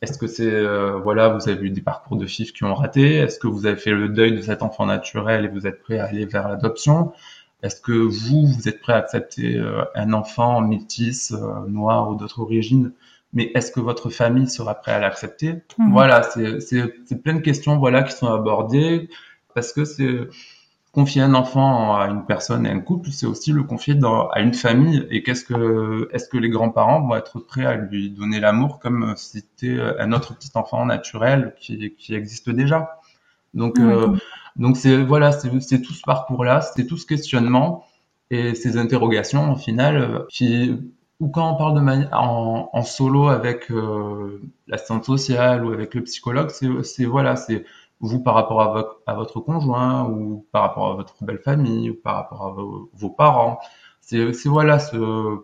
[0.00, 3.16] Est-ce que c'est euh, voilà, vous avez eu des parcours de FIF qui ont raté?
[3.16, 5.98] Est-ce que vous avez fait le deuil de cet enfant naturel et vous êtes prêt
[5.98, 7.12] à aller vers l'adoption?
[7.64, 9.60] Est-ce que vous, vous êtes prêt à accepter
[9.96, 11.34] un enfant métis,
[11.66, 12.92] noir ou d'autres origines?
[13.32, 15.62] Mais est-ce que votre famille sera prête à l'accepter?
[15.78, 15.92] Mhm.
[15.92, 19.08] Voilà, c'est plein de questions voilà qui sont abordées
[19.54, 20.28] parce que c'est
[20.92, 24.40] confier un enfant à une personne et un couple, c'est aussi le confier dans, à
[24.40, 25.06] une famille.
[25.10, 29.14] Et qu'est-ce que est-ce que les grands-parents vont être prêts à lui donner l'amour comme
[29.16, 32.98] si c'était un autre petit enfant naturel qui, qui existe déjà?
[33.54, 34.16] Donc euh,
[34.56, 37.84] donc c'est voilà, c'est tout ce parcours-là, c'est tout ce questionnement
[38.30, 40.76] et ces interrogations au final euh, qui
[41.20, 46.02] ou quand on parle de en, en, solo avec euh, l'assistante sociale ou avec le
[46.04, 47.64] psychologue, c'est voilà, c'est
[48.00, 51.90] vous par rapport à votre, à votre conjoint ou par rapport à votre belle famille
[51.90, 53.58] ou par rapport à vos, parents.
[54.00, 55.42] C'est voilà ce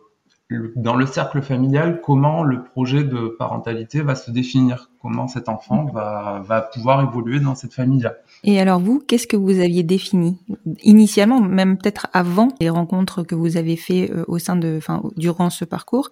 [0.76, 5.84] dans le cercle familial, comment le projet de parentalité va se définir, comment cet enfant
[5.92, 8.14] va, va pouvoir évoluer dans cette famille-là.
[8.42, 10.38] Et alors vous, qu'est-ce que vous aviez défini
[10.82, 15.02] initialement, même peut-être avant les rencontres que vous avez fait euh, au sein de, enfin,
[15.18, 16.08] durant ce parcours,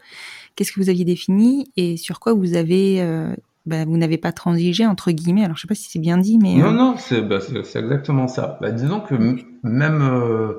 [0.55, 4.33] qu'est-ce que vous aviez défini et sur quoi vous avez euh, bah, vous n'avez pas
[4.33, 5.45] transigé entre guillemets?
[5.45, 8.29] Alors je sais pas si c'est bien dit, mais non, euh, non, c'est bah, exactement
[8.29, 8.59] ça.
[8.61, 9.15] Bah, disons que
[9.63, 10.59] même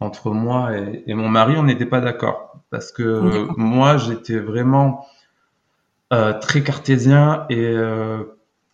[0.00, 0.70] entre moi
[1.06, 5.15] et, mon mari, on n'était pas d'accord parce que moi, j'étais vraiment euh,
[6.10, 8.22] très cartésien et euh,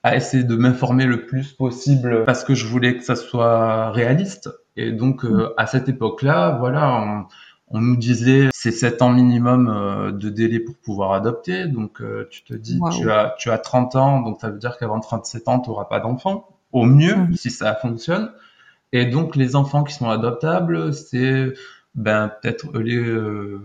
[0.02, 4.50] à essayer de m'informer le plus possible parce que je voulais que ça soit réaliste.
[4.76, 5.50] Et donc, euh, mm.
[5.56, 7.26] à cette époque-là, voilà,
[7.68, 11.66] on, nous disait c'est 7 ans minimum de délai pour pouvoir adopter.
[11.66, 15.00] Donc, tu te dis, tu, as, tu as 30 ans, donc ça veut dire qu'avant
[15.00, 16.48] 37 ans, tu n'auras pas d'enfant.
[16.72, 17.34] Au mieux, mm.
[17.34, 18.30] si ça fonctionne.
[18.92, 21.54] Et donc les enfants qui sont adoptables, c'est
[21.94, 23.60] ben peut-être les euh,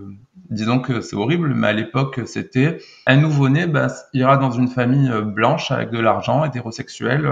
[0.50, 5.10] disons que c'est horrible, mais à l'époque c'était un nouveau-né ben, ira dans une famille
[5.10, 7.32] euh, blanche avec de l'argent, hétérosexuel.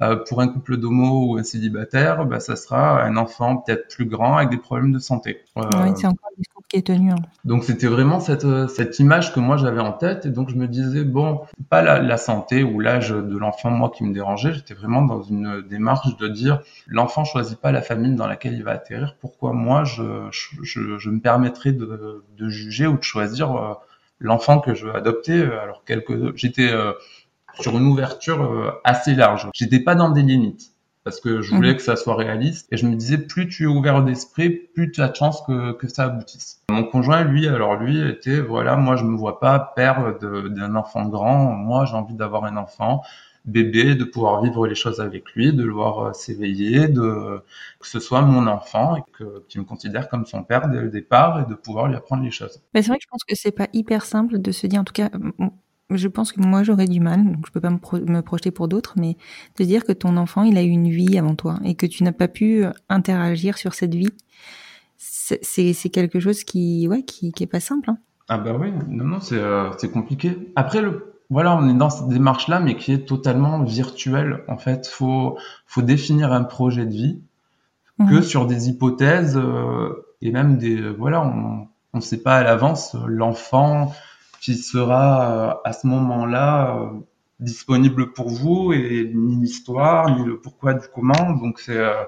[0.00, 3.88] Euh, euh, pour un couple d'homo ou un célibataire, ben, ça sera un enfant peut-être
[3.88, 5.38] plus grand avec des problèmes de santé.
[5.56, 7.10] Euh, oui, c'est encore un discours qui est tenu.
[7.10, 7.16] Hein.
[7.44, 10.54] Donc c'était vraiment cette, euh, cette image que moi j'avais en tête et donc je
[10.54, 14.52] me disais bon pas la, la santé ou l'âge de l'enfant moi qui me dérangeait
[14.52, 18.64] j'étais vraiment dans une démarche de dire l'enfant choisit pas la famille dans laquelle il
[18.64, 23.56] va atterrir pourquoi moi je, je, je me permettrais de, de, juger ou de choisir
[23.56, 23.72] euh,
[24.20, 26.70] l'enfant que je veux adopter alors quelque j'étais
[27.60, 30.72] sur une ouverture assez large j'étais pas dans des limites
[31.08, 31.76] parce que je voulais mhm.
[31.76, 32.68] que ça soit réaliste.
[32.70, 35.72] Et je me disais, plus tu es ouvert d'esprit, plus tu as de chance que,
[35.72, 36.60] que ça aboutisse.
[36.70, 41.06] Mon conjoint, lui, alors lui, était, voilà, moi, je me vois pas père d'un enfant
[41.06, 41.52] grand.
[41.54, 43.00] Moi, j'ai envie d'avoir un enfant
[43.46, 47.42] bébé, de pouvoir vivre les choses avec lui, de le voir euh, s'éveiller, de
[47.80, 50.90] que ce soit mon enfant et que qu'il me considère comme son père dès le
[50.90, 52.60] départ et de pouvoir lui apprendre les choses.
[52.74, 54.84] Mais c'est vrai que je pense que c'est pas hyper simple de se dire, en
[54.84, 55.08] tout cas,
[55.90, 58.94] je pense que moi j'aurais du mal, donc je peux pas me, projeter pour d'autres,
[58.96, 59.16] mais
[59.58, 62.04] de dire que ton enfant il a eu une vie avant toi et que tu
[62.04, 64.12] n'as pas pu euh, interagir sur cette vie,
[64.98, 67.90] c'est quelque chose qui ouais qui, qui est pas simple.
[67.90, 67.98] Hein.
[68.28, 70.36] Ah bah oui, non non c'est euh, compliqué.
[70.56, 74.58] Après le voilà on est dans cette démarche là mais qui est totalement virtuelle en
[74.58, 74.86] fait.
[74.86, 77.20] Faut faut définir un projet de vie
[77.98, 78.22] que mhm.
[78.22, 83.92] sur des hypothèses euh, et même des voilà on on sait pas à l'avance l'enfant
[84.40, 87.00] qui sera euh, à ce moment-là euh,
[87.40, 91.32] disponible pour vous et ni l'histoire ni le pourquoi du comment.
[91.32, 92.04] Donc c'est euh,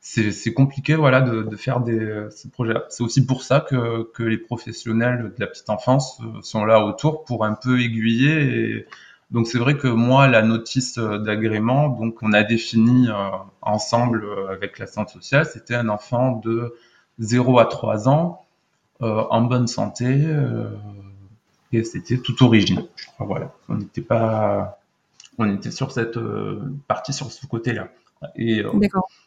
[0.00, 2.74] c'est compliqué voilà de, de faire des ces projets.
[2.90, 7.24] C'est aussi pour ça que, que les professionnels de la petite enfance sont là autour
[7.24, 8.42] pour un peu aiguiller.
[8.42, 8.86] Et
[9.32, 13.08] donc c'est vrai que moi la notice d'agrément donc on a défini
[13.62, 16.76] ensemble avec la santé sociale, c'était un enfant de
[17.18, 18.46] 0 à 3 ans
[19.00, 20.24] en bonne santé
[21.72, 22.84] et c'était tout origine.
[23.18, 23.52] Voilà.
[23.68, 24.78] On n'était pas,
[25.38, 27.88] on était sur cette euh, partie, sur ce côté-là.
[28.34, 28.70] Et euh,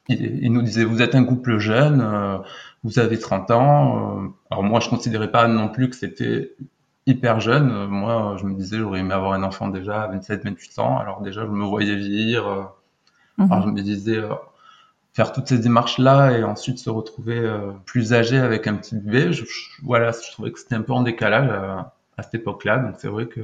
[0.07, 2.37] il, nous disait, vous êtes un couple jeune, euh,
[2.83, 4.33] vous avez 30 ans.
[4.49, 6.55] alors moi, je considérais pas non plus que c'était
[7.05, 7.87] hyper jeune.
[7.87, 10.97] Moi, je me disais, j'aurais aimé avoir un enfant déjà à 27, 28 ans.
[10.97, 12.71] Alors déjà, je me voyais vieillir.
[13.37, 13.51] Mhm.
[13.51, 14.19] Alors je me disais,
[15.13, 17.39] faire toutes ces démarches-là et ensuite se retrouver
[17.85, 19.45] plus âgé avec un petit bébé, je,
[19.83, 21.51] voilà, je trouvais que c'était un peu en décalage
[22.19, 22.77] à cette époque-là.
[22.77, 23.41] Donc c'est vrai que,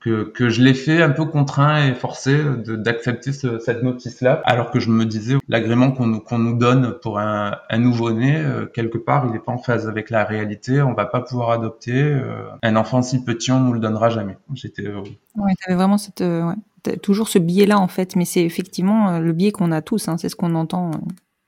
[0.00, 4.80] que, que je l'ai fait un peu contraint et forcé d'accepter cette notice-là, alors que
[4.80, 8.98] je me disais l'agrément qu'on nous, qu'on nous donne pour un, un nouveau-né, euh, quelque
[8.98, 10.82] part, il n'est pas en phase avec la réalité.
[10.82, 14.36] On va pas pouvoir adopter euh, un enfant si petit, on nous le donnera jamais.
[14.54, 14.86] J'étais.
[14.86, 15.00] Euh,
[15.36, 19.52] ouais, avais vraiment cette, ouais, toujours ce biais-là en fait, mais c'est effectivement le biais
[19.52, 20.08] qu'on a tous.
[20.08, 20.90] Hein, c'est ce qu'on entend,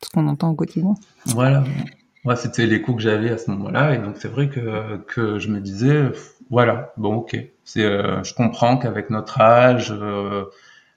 [0.03, 0.95] ce qu'on entend au quotidien.
[1.27, 1.65] Voilà.
[2.25, 5.61] Ouais, c'était l'écho que j'avais à ce moment-là, et donc c'est vrai que, je me
[5.61, 6.13] disais,
[6.51, 7.37] voilà, bon, ok.
[7.77, 10.45] Euh, je comprends qu'avec notre âge, euh,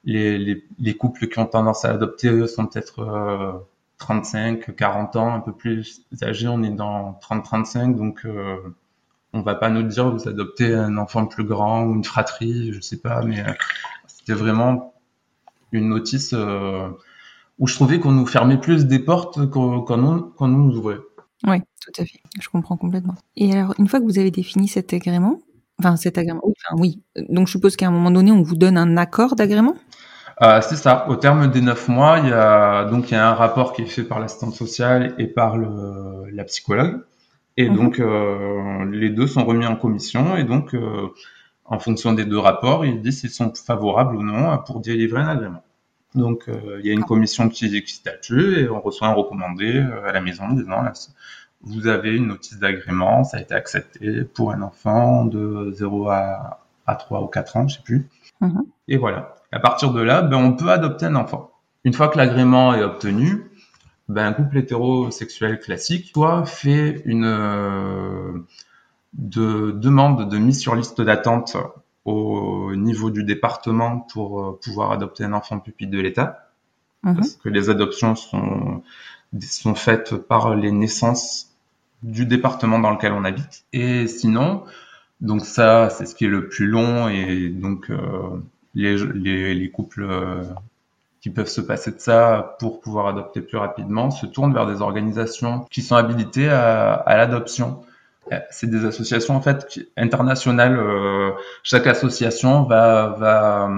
[0.04, 3.64] les, les, les, couples qui ont tendance à adopter sont peut-être
[3.98, 6.46] 35, euh, 40 ans, un peu plus âgés.
[6.46, 8.24] On est dans 30-35, donc
[9.32, 12.80] on va pas nous dire vous adoptez un enfant plus grand ou une fratrie, je
[12.80, 13.44] sais pas, mais
[14.06, 14.94] c'était vraiment
[15.72, 16.34] une notice
[17.58, 19.96] où je trouvais qu'on nous fermait plus des portes qu'on
[20.48, 21.00] nous ouvrait.
[21.44, 22.20] Oui, tout à fait.
[22.40, 23.14] Je comprends complètement.
[23.36, 25.40] Et alors, une fois que vous avez défini cet agrément,
[25.78, 26.40] Enfin, cet agrément.
[26.42, 27.02] Enfin, oui.
[27.28, 29.74] Donc, je suppose qu'à un moment donné, on vous donne un accord d'agrément?
[30.42, 31.08] Euh, C'est ça.
[31.08, 33.82] Au terme des neuf mois, il y a donc il y a un rapport qui
[33.82, 37.02] est fait par l'assistante sociale et par le, la psychologue.
[37.56, 37.76] Et mhm.
[37.76, 40.36] donc, euh, les deux sont remis en commission.
[40.36, 41.08] Et donc, euh,
[41.64, 45.28] en fonction des deux rapports, ils disent s'ils sont favorables ou non pour délivrer un
[45.28, 45.62] agrément.
[46.14, 49.76] Donc, euh, il y a une commission qui, qui statue et on reçoit un recommandé
[49.76, 50.92] euh, à la maison disant là,
[51.62, 56.60] vous avez une notice d'agrément, ça a été accepté pour un enfant de 0 à,
[56.86, 58.08] à 3 ou 4 ans, je sais plus.
[58.40, 58.64] Mhm.
[58.88, 59.34] Et voilà.
[59.52, 61.50] À partir de là, ben, on peut adopter un enfant.
[61.84, 63.50] Une fois que l'agrément est obtenu,
[64.08, 68.44] ben, un couple hétérosexuel classique soit fait une euh,
[69.14, 71.56] de, demande de mise sur liste d'attente
[72.06, 76.50] au niveau du département pour euh, pouvoir adopter un enfant pupille de l'État.
[77.02, 77.16] Mhm.
[77.16, 78.82] Parce que les adoptions sont,
[79.40, 81.56] sont faites par les naissances
[82.02, 83.64] du département dans lequel on habite.
[83.72, 84.62] Et sinon,
[85.20, 87.98] donc ça, c'est ce qui est le plus long et donc euh,
[88.74, 90.44] les, les, les, couples euh,
[91.20, 94.80] qui peuvent se passer de ça pour pouvoir adopter plus rapidement se tournent vers des
[94.80, 97.80] organisations qui sont habilitées à, à l'adoption.
[98.32, 100.78] Euh, c'est des associations en fait internationales.
[101.62, 103.70] chaque association va, va,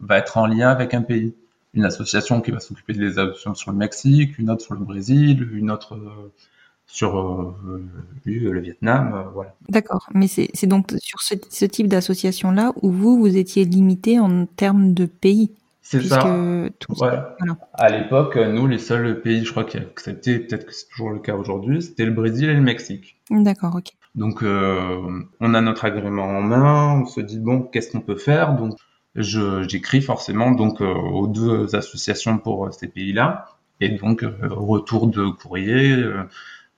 [0.00, 1.34] va être en lien avec un pays.
[1.74, 5.48] Une association qui va s'occuper des adoptions sur le Mexique, une autre sur le Brésil,
[5.52, 5.98] une autre
[6.88, 7.54] sur euh,
[8.24, 9.54] le Vietnam, euh, voilà.
[9.68, 14.94] D'accord, mais c'est donc sur ce, type d'association-là où vous, vous étiez limité en termes
[14.94, 15.50] de pays?
[15.90, 16.20] C'est ça.
[16.78, 17.08] tout Ouais.
[17.38, 17.58] Voilà.
[17.72, 21.18] À l'époque, nous, les seuls pays, je crois, qui acceptaient, peut-être que c'est toujours le
[21.18, 23.18] cas aujourd'hui, c'était le Brésil et le Mexique.
[23.30, 23.92] D'accord, ok.
[24.14, 25.00] Donc, euh,
[25.40, 28.54] on a notre agrément en main, on se dit, bon, qu'est-ce qu'on peut faire?
[28.54, 28.76] Donc,
[29.14, 33.46] je, j'écris forcément donc euh, aux deux associations pour euh, ces pays-là.
[33.80, 35.96] Et donc, euh, retour de courrier,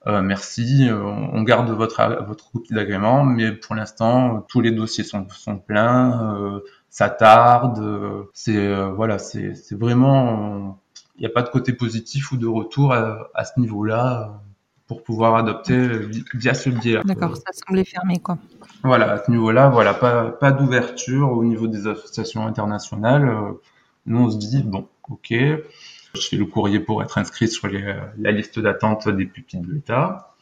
[0.07, 5.05] euh, merci, euh, on garde votre, votre copie d'agrément, mais pour l'instant, tous les dossiers
[5.05, 7.81] sont, sont pleins, euh, ça tarde,
[8.33, 10.81] c'est voilà, c'est vraiment,
[11.17, 14.41] il n'y a pas de côté positif ou de retour à, à ce niveau-là
[14.89, 17.03] pour pouvoir adopter vi- via ce biais-là.
[17.05, 18.39] D'accord, ça semblait fermé, quoi.
[18.83, 23.31] Voilà, à ce niveau-là, voilà, pas, pas d'ouverture au niveau des associations internationales.
[24.07, 25.33] Nous, on se dit, bon, ok,
[26.15, 29.73] je fais le courrier pour être inscrit sur les- la liste d'attente des pupilles de
[29.73, 30.35] l'État.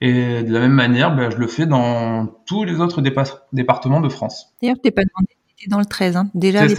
[0.00, 4.00] Et de la même manière, ben, je le fais dans tous les autres dépa- départements
[4.00, 4.52] de France.
[4.60, 6.28] D'ailleurs, je t'ai pas demandé, t'étais dans le 13, hein.
[6.34, 6.74] Déjà, t'es-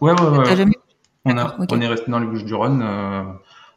[0.00, 0.56] Ouais, ouais, ouais.
[0.56, 0.74] jamais...
[1.24, 1.68] On, a, D'accord, ok.
[1.72, 2.82] on est resté dans les Bouches-du-Rhône.
[2.82, 3.22] euh,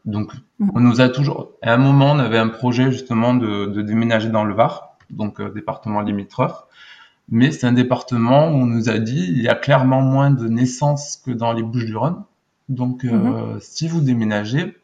[0.05, 0.71] donc, Mhm.
[0.75, 1.51] on nous a toujours.
[1.61, 5.39] À un moment, on avait un projet justement de, de déménager dans le Var, donc
[5.39, 6.63] euh, département limitrophe.
[7.29, 10.47] Mais c'est un département où on nous a dit il y a clairement moins de
[10.47, 12.23] naissances que dans les Bouches-du-Rhône.
[12.71, 14.77] Donc, euh, si vous déménagez,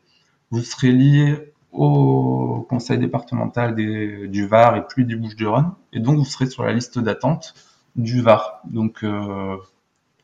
[0.51, 5.71] vous serez lié au conseil départemental des, du Var et plus des Bouches-du-Rhône.
[5.93, 7.53] Et donc, vous serez sur la liste d'attente
[7.95, 8.61] du Var.
[8.65, 9.55] Donc, euh,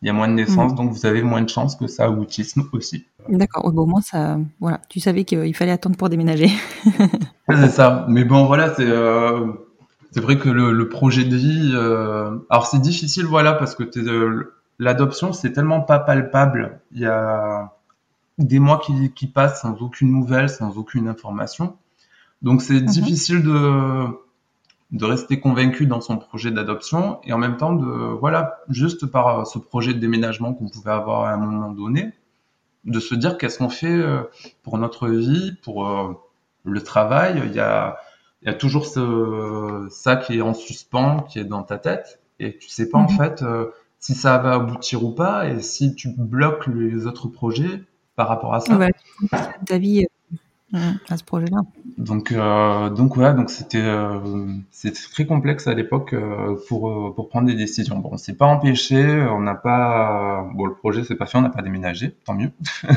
[0.02, 2.56] il y a moins de naissances, donc vous avez moins de chances que ça aboutisse
[2.74, 3.06] aussi.
[3.30, 4.38] D'accord, ouais, bon, au moins, ça...
[4.60, 6.50] Voilà, tu savais qu'il fallait attendre pour déménager.
[7.50, 8.06] C'est ça.
[8.10, 9.54] Mais bon, voilà, c'est euh,
[10.12, 11.72] c'est vrai que le, le projet de vie.
[12.50, 16.82] alors c'est difficile, voilà, parce que t'es, euh, l'adoption c'est tellement pas palpable.
[16.92, 17.74] Il y a
[18.40, 21.78] des mois qui, qui passent sans aucune nouvelle, sans aucune information.
[22.42, 24.06] Donc c'est difficile de
[24.92, 29.40] de rester convaincu dans son projet d'adoption et en même temps de voilà juste par
[29.40, 32.14] euh, ce projet de déménagement qu'on pouvait avoir à un moment donné
[32.86, 34.24] de se dire qu'est-ce qu'on fait euh,
[34.64, 36.14] pour notre vie pour euh,
[36.66, 37.98] le travail il y a
[38.44, 42.22] il y a toujours ce ça qui est en suspens qui est dans ta tête
[42.40, 43.10] et tu sais pas en Mhm.
[43.10, 43.44] fait
[44.04, 47.84] si ça va aboutir ou pas et si tu bloques les autres projets
[48.18, 48.78] par rapport à ça
[49.18, 50.06] consacres ta vie
[50.74, 51.62] euh, à ce projet-là.
[51.98, 54.20] donc, euh, donc voilà, donc c'était euh,
[54.72, 57.98] c'était très complexe à l'époque euh, pour euh, pour prendre des décisions.
[58.00, 61.42] Bon, on s'est pas empêché, on n'a pas bon le projet c'est pas fait, on
[61.42, 62.52] n'a pas déménagé, tant mieux.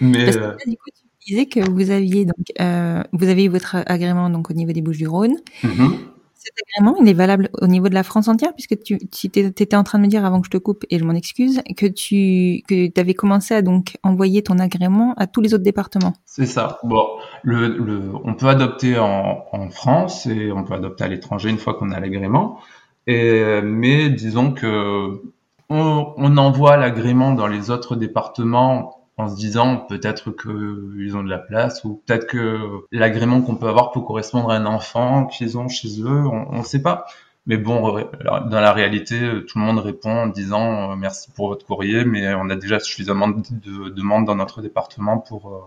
[0.00, 3.28] Mais Parce que euh, là, du coup, tu disais que vous aviez donc euh, vous
[3.28, 5.36] avez eu votre agrément donc au niveau des Bouches-du-Rhône.
[5.62, 5.98] mhm.
[6.42, 9.84] Cet agrément, il est valable au niveau de la France entière, puisque tu étais en
[9.84, 12.62] train de me dire avant que je te coupe, et je m'en excuse, que tu
[12.66, 16.14] que avais commencé à donc envoyer ton agrément à tous les autres départements.
[16.24, 16.78] c'est ça.
[16.82, 17.06] Bon,
[17.42, 21.58] le, le on peut adopter en, en France et on peut adopter à l'étranger une
[21.58, 22.58] fois qu'on a l'agrément.
[23.06, 25.22] Mais disons que
[25.70, 31.28] on, on envoie l'agrément dans les autres départements en se disant peut-être qu'ils ont de
[31.28, 35.58] la place ou peut-être que l'agrément qu'on peut avoir peut correspondre à un enfant qu'ils
[35.58, 37.06] ont chez eux, on ne sait pas.
[37.46, 41.48] Mais bon, euh, dans la réalité, tout le monde répond en disant euh, merci pour
[41.48, 45.60] votre courrier, mais on a déjà suffisamment de, de demandes dans notre département pour euh,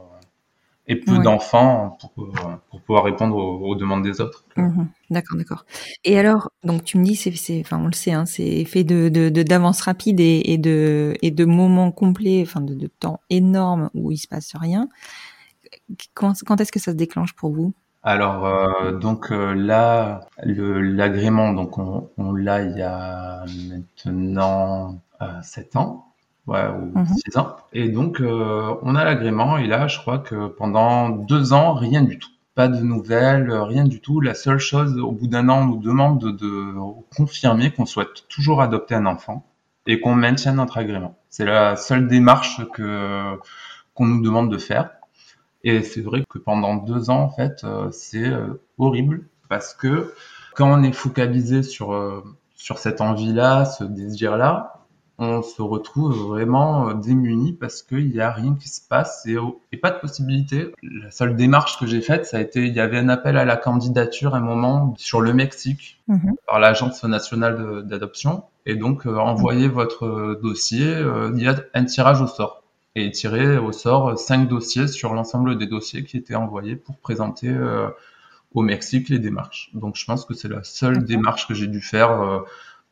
[0.87, 1.23] et peu Ouais.
[1.23, 4.45] d'enfants pour, euh, pour pouvoir répondre aux, aux demandes des autres.
[4.57, 4.87] Mhm.
[5.09, 5.65] D'accord, d'accord.
[6.05, 8.85] Et alors, donc tu me dis, c'est, c'est, enfin, on le sait, hein, c'est fait
[8.85, 12.87] de, de, de d'avance rapide et, et de, et de moments complets, enfin, de, de
[12.87, 14.87] temps énorme où il se passe rien.
[16.13, 17.73] Quand, quand est-ce que ça se déclenche pour vous?
[18.03, 25.01] Alors euh, donc euh, là, le- l'agrément, donc on, on l'a il y a maintenant
[25.21, 26.14] euh, 7 ans,
[26.47, 27.05] ouais, ou Mhm.
[27.25, 27.55] 6 ans.
[27.73, 32.01] Et donc euh, on a l'agrément et là, je crois que pendant deux ans, rien
[32.01, 32.29] du tout.
[32.55, 34.21] Pas de nouvelles, rien du tout.
[34.21, 36.73] La seule chose, au bout d'un an, on nous demande de, de
[37.17, 39.45] confirmer qu'on souhaite toujours adopter un enfant
[39.87, 41.17] et qu'on maintient notre agrément.
[41.29, 43.37] C'est la seule démarche que
[43.93, 44.89] qu'on nous demande de faire.
[45.63, 50.13] Et c'est vrai que pendant deux ans, en fait, euh, c'est euh, horrible parce que
[50.55, 52.23] quand on est focalisé sur
[52.55, 54.84] sur cette envie-là, ce désir-là,
[55.17, 59.37] on se retrouve vraiment euh, démuni parce qu'il n'y a rien qui se passe et,
[59.71, 60.71] et pas de possibilité.
[60.81, 63.45] La seule démarche que j'ai faite, ça a été, il y avait un appel à
[63.45, 66.35] la candidature à un moment sur le Mexique Mhm.
[66.45, 68.43] par l'Agence nationale d'adoption.
[68.67, 72.63] Et donc, euh, envoyez votre dossier, euh, il y a un tirage au sort.
[72.95, 77.49] Et tirer au sort cinq dossiers sur l'ensemble des dossiers qui étaient envoyés pour présenter
[77.49, 77.89] euh,
[78.53, 79.71] au Mexique les démarches.
[79.73, 82.43] Donc, je pense que c'est la seule démarche que j'ai dû faire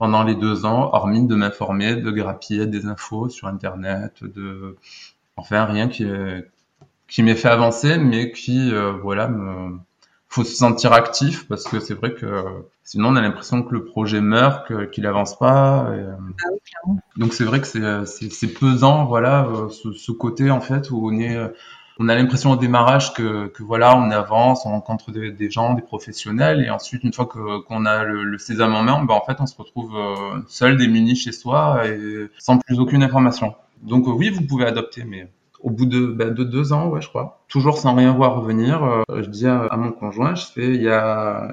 [0.03, 4.75] pendant les deux ans, hormis de m'informer, de grappiller des infos sur Internet, de...
[5.37, 6.05] Enfin, rien qui,
[7.07, 9.77] qui m'ait fait avancer, mais qui, euh, voilà, me
[10.27, 12.43] faut se sentir actif parce que c'est vrai que
[12.83, 15.87] sinon on a l'impression que le projet meurt, qu'il avance pas.
[15.87, 16.49] Ah
[16.87, 21.17] oui, donc c'est vrai que c'est pesant, voilà, ce, ce, côté en fait où on
[21.17, 21.39] est
[21.99, 25.73] on a l'impression au démarrage que, que, voilà, on avance, on rencontre des, des, gens,
[25.73, 29.13] des professionnels, et ensuite, une fois que qu'on a le, le, sésame en main, ben,
[29.13, 33.55] en fait, on se retrouve euh, seul, démuni chez soi, et sans plus aucune information.
[33.83, 35.27] Donc euh, oui, vous pouvez adopter, mais
[35.59, 38.83] au bout de, ben, de deux ans, ouais, je crois, toujours sans rien voir revenir,
[38.83, 41.51] euh, je dis à, mon conjoint, je fais, il y a,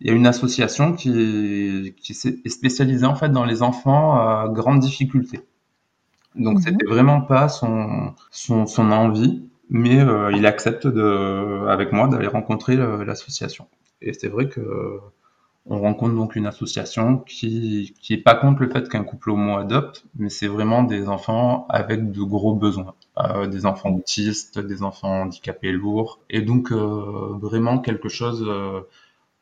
[0.00, 4.48] il y a une association qui, qui est spécialisée en fait dans les enfants à
[4.48, 5.40] grande difficulté.
[6.34, 6.62] Donc mhm.
[6.62, 9.42] c'était vraiment pas son, son, son envie
[9.72, 13.66] mais euh, il accepte de, avec moi d'aller rencontrer l'association.
[14.02, 15.00] Et c'est vrai que
[15.66, 20.04] on rencontre donc une association qui qui pas contre le fait qu'un couple homo adopte,
[20.16, 25.22] mais c'est vraiment des enfants avec de gros besoins, euh, des enfants autistes, des enfants
[25.22, 28.80] handicapés lourds, et donc euh, vraiment quelque chose euh,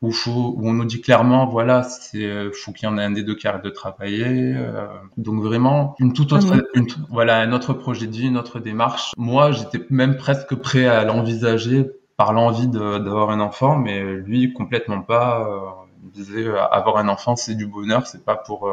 [0.01, 3.03] où, faut, où on nous dit clairement, voilà, c'est euh, faut qu'il y en ait
[3.03, 4.25] un des deux qui arrête de travailler.
[4.25, 4.87] Euh,
[5.17, 8.59] donc vraiment une toute autre, ah une, voilà, un autre projet de vie, une autre
[8.59, 9.11] démarche.
[9.17, 15.01] Moi, j'étais même presque prêt à l'envisager par l'envie d'avoir un enfant, mais lui complètement
[15.01, 15.47] pas.
[15.47, 15.59] Euh,
[16.03, 18.67] il disait avoir un enfant c'est du bonheur, c'est pas pour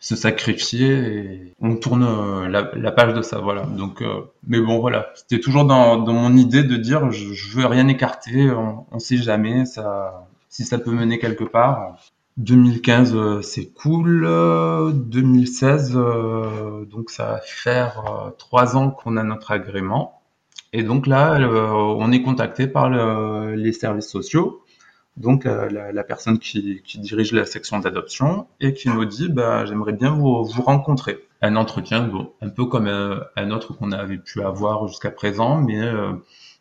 [0.00, 0.90] se sacrifier.
[0.92, 3.62] Et on tourne la, la, page de ça, voilà.
[3.62, 4.04] Donc,
[4.46, 7.88] mais bon, voilà, c'était toujours dans, dans, mon idée de dire je, je veux rien
[7.88, 11.96] écarter, on, on sait jamais, ça si ça peut mener quelque part.
[12.36, 14.22] 2015, euh, c'est cool.
[14.22, 20.20] 2016, euh, donc ça va faire euh, trois ans qu'on a notre agrément.
[20.72, 24.64] Et donc là, on est contacté par les services sociaux,
[25.16, 30.12] donc la, personne qui, dirige la section d'adoption, et qui nous dit, bah, j'aimerais bien
[30.14, 31.18] vous, rencontrer.
[31.42, 35.80] Un entretien, bon, un peu comme un autre qu'on avait pu avoir jusqu'à présent, mais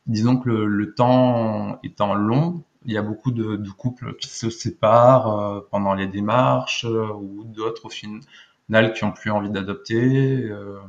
[0.05, 4.49] disons que le temps étant long, il y a beaucoup de, de couples qui se
[4.49, 10.43] séparent euh, pendant les démarches euh, ou d'autres au final qui ont plus envie d'adopter.
[10.49, 10.79] Euh.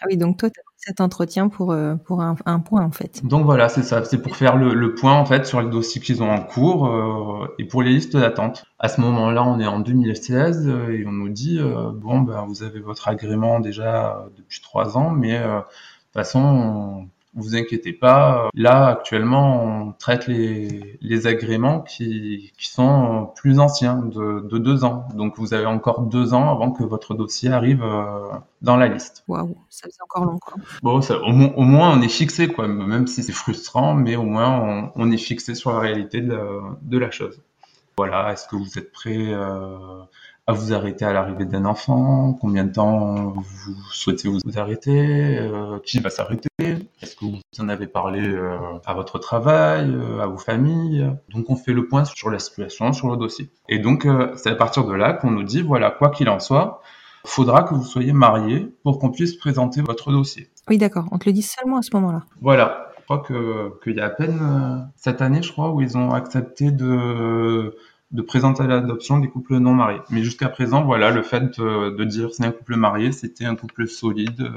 [0.00, 3.24] Ah oui, donc toi, tu as cet entretien pour, pour un, un, point en fait.
[3.24, 6.00] Donc voilà, c'est ça, c'est pour faire le, le, point en fait sur les dossiers
[6.00, 8.64] qu'ils ont en cours euh, et pour les listes d'attente.
[8.80, 11.60] À ce moment-là, on est en 2016 et on nous dit
[11.94, 17.56] bon ben vous avez votre agrément déjà depuis trois ans, mais de toute façon vous
[17.56, 18.50] inquiétez pas.
[18.54, 24.84] Là, actuellement, on traite les, les agréments qui, qui sont plus anciens, de, de, deux
[24.84, 25.08] ans.
[25.14, 28.30] Donc, vous avez encore deux ans avant que votre dossier arrive euh,
[28.60, 29.24] dans la liste.
[29.28, 30.54] Waouh, ça faisait encore long, quoi.
[30.82, 32.68] Bon, ça, au, au, moins, on est fixé, quoi.
[32.68, 36.34] Même si c'est frustrant, mais au moins, on, on, est fixé sur la réalité de
[36.34, 36.44] la,
[36.82, 37.40] de la chose.
[37.96, 40.02] Voilà, est-ce que vous êtes prêt euh,
[40.46, 42.32] à vous arrêter à l'arrivée d'un enfant?
[42.40, 43.44] Combien de temps vous
[43.92, 45.38] souhaitez vous arrêter?
[45.38, 46.48] Euh, Qui va s'arrêter?
[46.58, 51.10] Est-ce que vous en avez parlé euh, à votre travail, euh, à vos familles?
[51.28, 53.50] Donc on fait le point sur la situation, sur le dossier.
[53.68, 56.82] Et donc c'est à partir de là qu'on nous dit, voilà, quoi qu'il en soit,
[57.24, 60.50] faudra que vous soyez marié pour qu'on puisse présenter votre dossier.
[60.68, 61.06] Oui, d'accord.
[61.12, 62.24] On te le dit seulement à ce moment-là.
[62.40, 62.88] Voilà.
[62.98, 63.22] Je crois
[63.82, 67.76] qu'il y a à peine cette année, je crois, où ils ont accepté de
[68.12, 70.00] de présenter l'adoption des couples non mariés.
[70.10, 73.88] Mais jusqu'à présent, voilà, le fait de, dire c'est un couple marié, c'était un couple
[73.88, 74.42] solide.
[74.42, 74.50] Euh,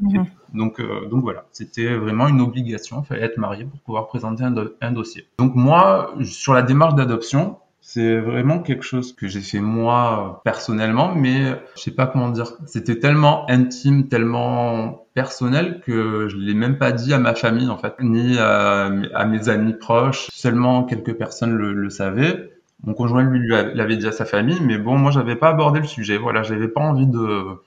[0.00, 0.26] mhm.
[0.52, 4.44] Donc, euh, donc voilà, c'était vraiment une obligation, il fallait être marié pour pouvoir présenter
[4.44, 5.28] un, dossier.
[5.38, 11.14] Donc moi, sur la démarche d'adoption, c'est vraiment quelque chose que j'ai fait moi personnellement,
[11.14, 12.52] mais je sais pas comment dire.
[12.66, 17.76] C'était tellement intime, tellement personnel que je l'ai même pas dit à ma famille en
[17.76, 18.88] fait, ni à,
[19.28, 20.28] mes amis proches.
[20.32, 22.53] Seulement quelques personnes le, le savaient.
[22.86, 25.86] Mon conjoint lui l'avait dit à sa famille, mais bon, moi j'avais pas abordé le
[25.86, 26.18] sujet.
[26.18, 27.62] Voilà, j'avais pas envie de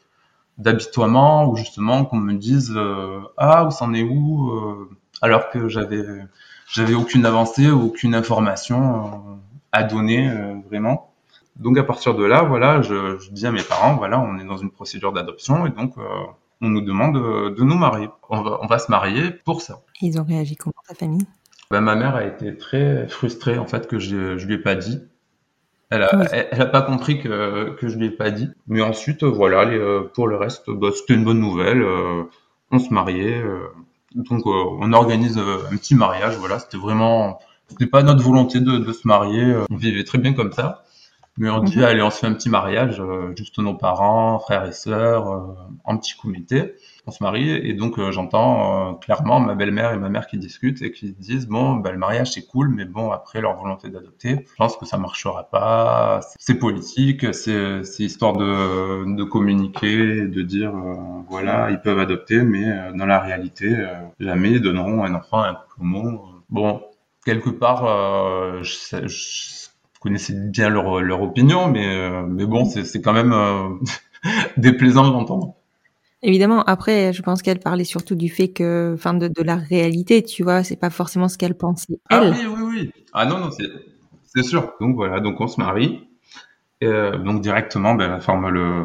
[0.57, 4.89] d'habitoiement ou justement qu'on me dise euh, ah où c'en est où euh,
[5.21, 6.03] alors que j'avais
[6.67, 9.35] j'avais aucune avancée aucune information euh,
[9.71, 10.31] à donner
[10.67, 11.11] vraiment.
[11.57, 14.45] Donc à partir de là, voilà, je, je, dis à mes parents, voilà, on est
[14.45, 15.95] dans une procédure d'adoption et donc
[16.61, 18.09] on nous demande de, nous marier.
[18.29, 19.81] On va, on va se marier pour ça.
[20.01, 21.25] Ils ont réagi comment ta famille?
[21.69, 24.75] Bah, ma mère a été très frustrée en fait que je, je lui ai pas
[24.75, 25.01] dit.
[25.89, 28.49] Elle a, elle, a pas compris que, que je lui ai pas dit.
[28.67, 31.81] Mais ensuite, euh, voilà, les, euh, pour le reste, bah, c'était une bonne nouvelle.
[31.81, 32.23] Euh,
[32.71, 33.41] on se mariait.
[34.13, 36.35] donc, on organise un petit mariage.
[36.37, 37.39] Voilà, c'était vraiment,
[37.69, 39.55] c'était pas notre volonté de, de se marier.
[39.69, 40.83] On vivait très bien comme ça.
[41.37, 41.83] Mais on dit, mhm.
[41.83, 43.01] allez, on se fait un petit mariage,
[43.35, 46.75] juste nos parents, frères et sœurs, en petit comité
[47.07, 50.37] on se marie et donc euh, j'entends euh, clairement ma belle-mère et ma mère qui
[50.37, 53.89] discutent et qui disent bon bah, le mariage c'est cool mais bon après leur volonté
[53.89, 56.19] d'adopter je pense que ça marchera pas.
[56.37, 60.95] C'est politique c'est histoire de de communiquer de dire euh,
[61.29, 63.73] voilà ils peuvent adopter mais dans la réalité
[64.19, 65.85] jamais ils donneront un enfant à un couple
[66.49, 66.81] bon
[67.27, 69.07] quelque part, euh, je, sais-
[69.97, 73.69] je connaissais bien leur, leur opinion, mais, euh, mais bon, c'est quand même euh,
[74.57, 75.55] déplaisant d'entendre.
[76.21, 80.23] Évidemment, après, je pense qu'elle parlait surtout du fait que, enfin, de, de la réalité,
[80.23, 82.91] tu vois, c'est pas forcément ce qu'elle pensait, Ah oui, oui, oui.
[83.13, 84.73] Ah non, non, c'est sûr.
[84.79, 86.07] Donc voilà, donc on se marie.
[86.81, 88.83] Et, euh, donc directement, ben, elle informe le,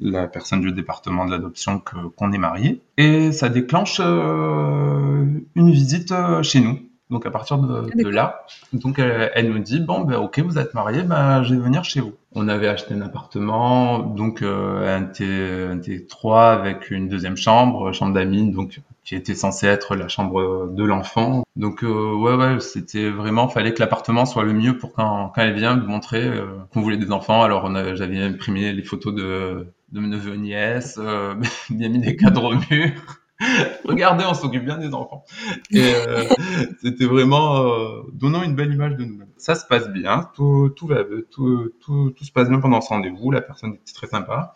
[0.00, 1.80] la personne du département de l'adoption
[2.16, 2.82] qu'on est marié.
[2.96, 5.24] Et ça déclenche euh,
[5.54, 6.78] une visite euh, chez nous.
[7.10, 8.12] Donc à partir de, de d'accord.
[8.12, 11.60] là, donc elle, elle nous dit bon ben ok vous êtes mariés, ben je vais
[11.60, 12.12] venir chez vous.
[12.34, 17.92] On avait acheté un appartement, donc euh, un T un T3 avec une deuxième chambre,
[17.92, 21.44] chambre d'amis, donc qui était censée être la chambre de l'enfant.
[21.56, 25.40] Donc euh, ouais ouais c'était vraiment fallait que l'appartement soit le mieux pour quand quand
[25.40, 27.42] elle vient de montrer euh, qu'on voulait des enfants.
[27.42, 31.34] Alors j'avais imprimé les photos de de mes neveux nièces, euh,
[31.70, 32.92] bien mis des cadres au mur.
[33.84, 35.24] Regardez, on s'occupe bien des enfants.
[35.70, 36.24] Et euh,
[36.82, 39.28] c'était vraiment euh, donnant une belle image de nous-mêmes.
[39.36, 42.88] Ça se passe bien, tout, tout va, tout, tout, tout se passe bien pendant ce
[42.88, 43.30] rendez-vous.
[43.30, 44.52] La personne était très sympa.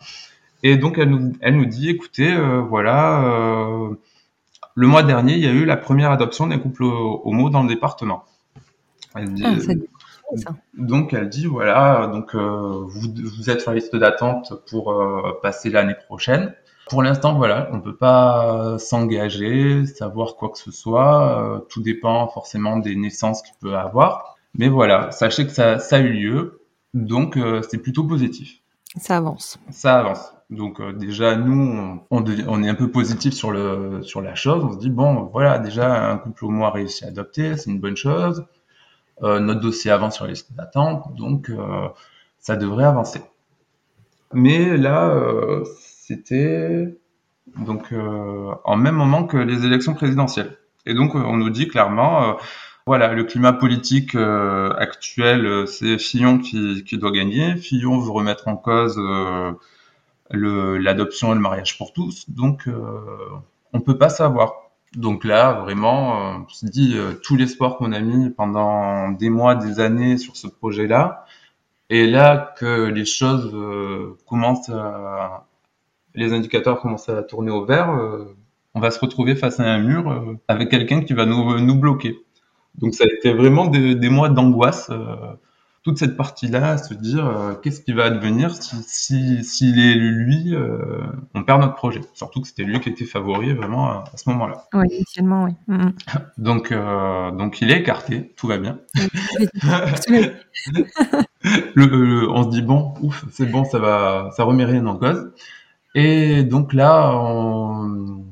[0.63, 3.89] Et donc elle nous, elle nous dit, écoutez, euh, voilà,
[4.75, 7.69] le mois dernier, il y a eu la première adoption d'un couple homo dans le
[7.69, 8.25] département.
[9.15, 9.73] Elle dit, Ah, ça
[10.73, 14.99] donc elle dit voilà, donc vous, vous êtes sur la liste d'attente pour
[15.41, 16.55] passer l'année prochaine.
[16.93, 21.55] Pour l'instant, voilà, on peut pas s'engager, savoir quoi que ce soit.
[21.55, 24.35] euh, tout dépend forcément des naissances qu'il peut avoir.
[24.53, 26.61] Mais voilà, sachez que ça, ça a eu lieu,
[26.93, 28.59] donc euh, c'est plutôt positif.
[28.95, 29.57] Ça avance.
[29.71, 30.33] Ça avance.
[30.51, 31.59] Donc euh, déjà nous,
[32.11, 34.63] on, on, dev- on est un peu positif sur le sur la chose.
[34.63, 37.79] On se dit bon, voilà, déjà un couple homo a réussi à adopter, c'est une
[37.79, 38.45] bonne chose.
[39.21, 41.49] Notre dossier avance sur la liste d'attente, donc
[42.39, 43.21] ça devrait avancer.
[44.33, 45.15] Mais là,
[46.05, 46.97] c'était
[47.55, 50.57] donc euh, en même moment que les élections présidentielles.
[50.85, 52.33] Et donc on nous dit clairement, euh,
[52.85, 57.55] voilà, le climat politique euh, actuel, c'est Fillon qui, qui doit gagner.
[57.55, 58.99] Fillon veut remettre en cause
[60.29, 62.67] l'adoption et le mariage pour tous, donc
[63.71, 64.55] on peut pas savoir.
[64.97, 69.55] Donc là, vraiment, on se dit euh, tout l'espoir qu'on a mis pendant des mois,
[69.55, 71.25] des années sur ce projet-là,
[71.89, 73.55] et là que les choses
[74.27, 75.45] commencent à,
[76.15, 78.35] les indicateurs commencent à tourner au vert, euh,
[78.75, 81.75] on va se retrouver face à un mur euh, avec quelqu'un qui va nous, nous
[81.75, 82.17] bloquer.
[82.79, 85.15] Donc ça a été vraiment des, des mois d'angoisse, euh,
[85.83, 90.55] toute cette partie-là, à se dire qu'est-ce qui va advenir si si- s'il est lui,
[91.33, 91.99] on perd notre projet.
[92.13, 94.63] Surtout que c'était lui qui était favori vraiment à, à ce moment-là.
[94.73, 95.51] Oui, initialement, oui.
[95.67, 95.91] Mhm.
[96.37, 98.79] Donc donc donc il est écarté, tout va bien.
[101.75, 104.95] Le- le- on se dit bon, ouf, c'est bon, ça va, ça remet rien en
[104.95, 105.31] cause.
[105.95, 108.25] Et donc là, on,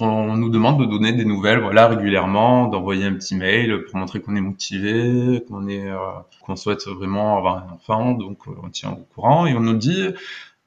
[0.00, 4.20] on nous demande de donner des nouvelles, voilà, régulièrement, d'envoyer un petit mail pour montrer
[4.20, 5.98] qu'on est motivé, qu'on est, euh,
[6.42, 8.12] qu'on souhaite vraiment avoir un enfant.
[8.12, 10.08] Donc euh, on tient au courant et on nous dit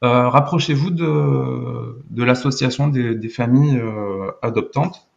[0.03, 3.81] euh, rapprochez-vous de, de l'association des, des familles
[4.41, 5.07] adoptantes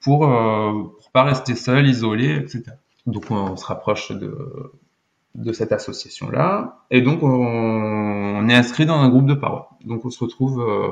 [0.00, 2.64] pour pour pas rester seul, isolé, etc.
[3.06, 4.34] Donc on, on se rapproche de
[5.34, 6.84] de cette association-là.
[6.90, 9.62] Et donc, on, on est inscrit dans un groupe de parole.
[9.84, 10.90] Donc, on se retrouve euh,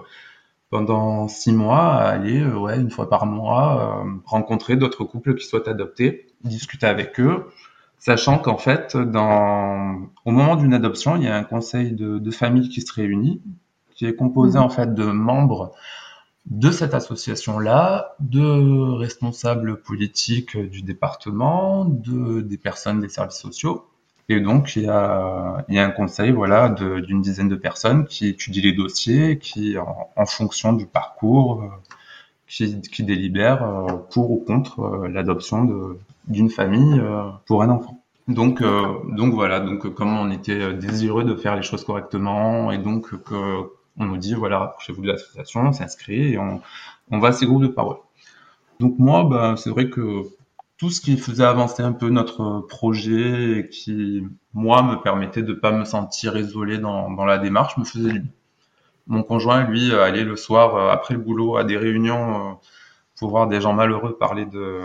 [0.71, 5.35] pendant six mois à aller, euh, ouais, une fois par mois, euh, rencontrer d'autres couples
[5.35, 7.47] qui souhaitent adopter, discuter avec eux,
[7.99, 12.31] sachant qu'en fait, dans, au moment d'une adoption, il y a un conseil de, de
[12.31, 13.43] famille qui se réunit,
[13.95, 14.65] qui est composé Mhm.
[14.65, 15.73] en fait de membres
[16.47, 23.90] de cette association-là, de responsables politiques du département, de, des personnes des services sociaux.
[24.31, 28.07] Et donc, il y a, il y a un conseil voilà, d'une dizaine de personnes
[28.07, 31.67] qui étudient les dossiers, qui, en, fonction du parcours, euh,
[32.47, 35.97] qui, qui délibèrent euh, pour ou contre euh, l'adoption
[36.29, 37.03] d'une famille
[37.47, 38.01] pour un enfant.
[38.29, 42.79] Donc, euh, donc voilà, donc comme on était désireux de faire les choses correctement, et
[42.79, 43.35] donc que
[43.99, 46.61] on nous dit voilà, rapprochez-vous de l'association, on s'inscrit et on,
[47.11, 47.97] on va à ces groupes de parole.
[48.79, 50.23] Donc moi, ben, c'est vrai que
[50.81, 54.25] tout ce qui faisait avancer un peu notre projet et qui,
[54.55, 58.21] moi, me permettait de pas me sentir isolé dans, dans la démarche, me faisait du
[58.21, 58.31] bien.
[59.07, 62.53] Mon conjoint, lui, euh, allait le soir, euh, après le boulot, à des réunions euh,
[63.19, 64.81] pour voir des gens malheureux parler de,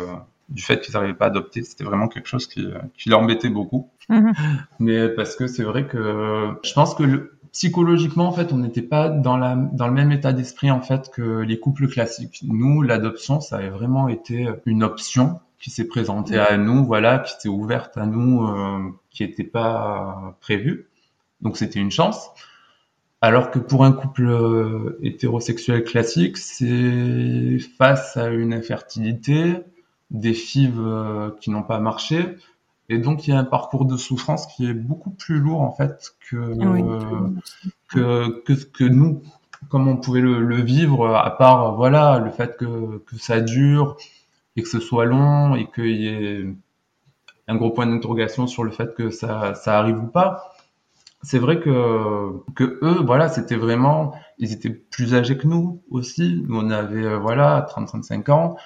[0.50, 1.64] du fait qu'ils n'arrivaient pas à adopter.
[1.64, 2.68] C'était vraiment quelque chose qui,
[2.98, 3.90] qui l'embêtait beaucoup.
[4.10, 4.34] Mhm.
[4.80, 8.82] Mais parce que c'est vrai que je pense que le- psychologiquement, en fait, on n'était
[8.82, 12.44] pas dans, la, dans le même état d'esprit, en fait, que les couples classiques.
[12.46, 17.34] Nous, l'adoption, ça avait vraiment été une option qui s'est présentée à nous, voilà, qui
[17.40, 18.80] s'est ouverte à nous, euh,
[19.10, 20.90] qui n'était pas prévue.
[21.42, 22.30] Donc, c'était une chance.
[23.22, 29.56] Alors que pour un couple euh, hétérosexuel classique, c'est face à une infertilité,
[30.12, 32.36] des FIV euh, qui n'ont pas marché.
[32.90, 35.72] Et donc, il y a un parcours de souffrance qui est beaucoup plus lourd, en
[35.72, 36.54] fait, que,
[37.88, 39.24] que, que, que nous,
[39.70, 43.98] comme on pouvait le, le, vivre, à part, voilà, le fait que, que ça dure
[44.56, 46.46] et que ce soit long et qu'il y ait
[47.48, 50.54] un gros point d'interrogation sur le fait que ça, ça arrive ou pas.
[51.22, 56.44] C'est vrai que, que eux, voilà, c'était vraiment, ils étaient plus âgés que nous aussi.
[56.48, 58.58] Nous, on avait, voilà, 30-35 ans.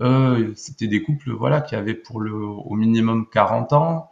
[0.00, 4.10] Euh, c'était des couples voilà qui avaient pour le au minimum 40 ans,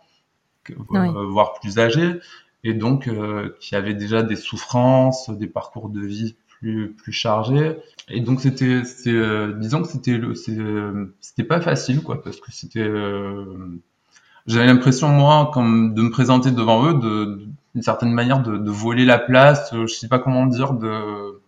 [0.71, 2.21] euh, voire plus âgés,
[2.63, 7.77] et donc euh, qui avaient déjà des souffrances, des parcours de vie plus plus chargés.
[8.09, 8.83] Et donc c'était
[9.59, 10.21] disons que c'était
[11.21, 12.89] c'était pas facile quoi parce que c'était
[14.47, 17.43] j'avais l'impression moi comme de me présenter devant eux de
[17.75, 21.41] d'une certaine manière de, de, voler la place, je sais pas comment dire de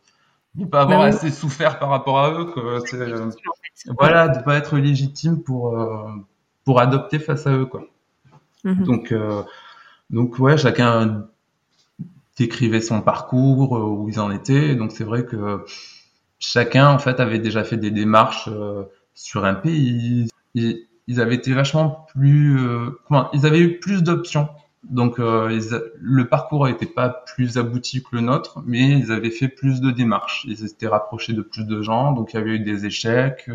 [0.54, 2.44] de pas avoir assez souffert par rapport à eux.
[2.46, 2.80] Quoi.
[2.94, 3.30] Euh,
[3.98, 6.06] voilà, de pas être légitime pour euh,
[6.64, 7.84] pour adopter face à eux, quoi.
[8.62, 8.84] Mhm.
[8.84, 9.42] Donc euh,
[10.10, 11.26] donc ouais, chacun
[12.36, 14.74] décrivait son parcours, où ils en étaient.
[14.74, 15.64] Donc c'est vrai que
[16.38, 18.48] chacun en fait avait déjà fait des démarches
[19.14, 20.28] sur un pays.
[20.54, 22.58] Ils, avaient été vachement plus,
[23.06, 24.48] comment, ils avaient eu plus d'options
[24.90, 25.60] donc euh,
[25.98, 29.90] le parcours n'était pas plus abouti que le nôtre, mais ils avaient fait plus de
[29.90, 30.44] démarches.
[30.48, 33.50] Ils étaient rapprochés de plus de gens, donc il y avait eu des échecs.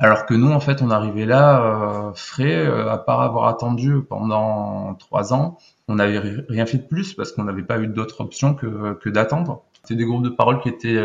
[0.00, 4.00] Euh, alors que nous, en fait, on arrivait là euh, frais, à part avoir attendu
[4.02, 8.20] pendant trois ans, on n'avait rien fait de plus parce qu'on n'avait pas eu d'autre
[8.20, 9.62] option que, que d'attendre.
[9.82, 11.02] C'était des groupes de parole qui étaient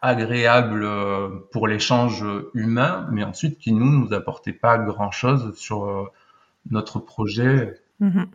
[0.00, 0.88] agréables
[1.52, 2.24] pour l'échange
[2.54, 6.10] humain, mais ensuite qui nous nous apportaient pas grand chose sur
[6.70, 8.30] notre projet Mhm.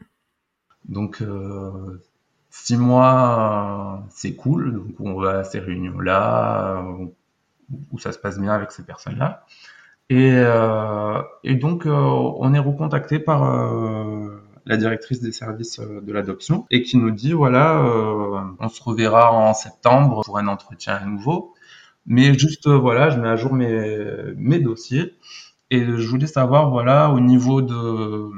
[0.85, 2.01] Donc, euh,
[2.49, 4.73] six mois, c'est cool.
[4.73, 7.05] Donc, on va à ces réunions-là, euh,
[7.91, 9.45] où ça se passe bien avec ces personnes-là.
[10.09, 13.43] Et, euh, et donc, on est recontacté par
[14.65, 17.81] la directrice des services de l'adoption et qui nous dit voilà,
[18.59, 21.53] on se reverra en septembre pour un entretien à nouveau.
[22.05, 25.15] Mais juste, voilà, je mets à jour mes, mes dossiers
[25.69, 28.29] et je voulais savoir, voilà, au niveau de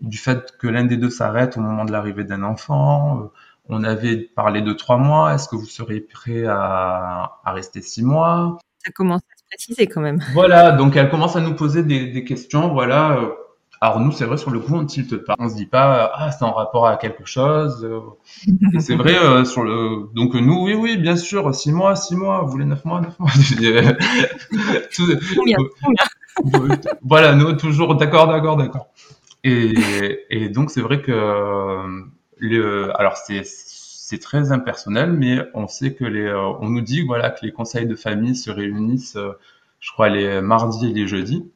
[0.00, 3.20] du fait que l'un des deux s'arrête au moment de l'arrivée d'un enfant.
[3.20, 3.26] Euh,
[3.68, 5.34] on avait parlé de trois mois.
[5.34, 8.58] Est-ce que vous seriez prêt à, à, rester six mois?
[8.84, 10.20] Ça commence à préciser quand même.
[10.32, 12.72] Voilà, donc elle commence à nous poser des, des questions.
[12.72, 13.18] Voilà.
[13.18, 13.30] Euh,
[13.80, 15.34] alors nous, c'est vrai sur le coup, on ne tilte pas.
[15.38, 17.88] On se dit pas ah c'est en rapport à quelque chose.
[18.78, 20.10] c'est vrai euh, sur le.
[20.14, 22.42] Donc nous, oui, oui, bien sûr, six mois, six mois.
[22.42, 23.30] Vous voulez neuf mois, neuf mois.
[24.94, 25.06] Tout...
[25.36, 26.78] Combien, combien?
[27.02, 28.88] Voilà, nous toujours d'accord, d'accord, d'accord.
[29.44, 29.74] Et,
[30.28, 31.80] et donc c'est vrai que
[32.36, 33.44] le, alors c'est
[34.10, 37.86] c'est très impersonnel, mais on sait que les, on nous dit voilà que les conseils
[37.86, 39.16] de famille se réunissent,
[39.78, 41.48] je crois les mardis et les jeudis,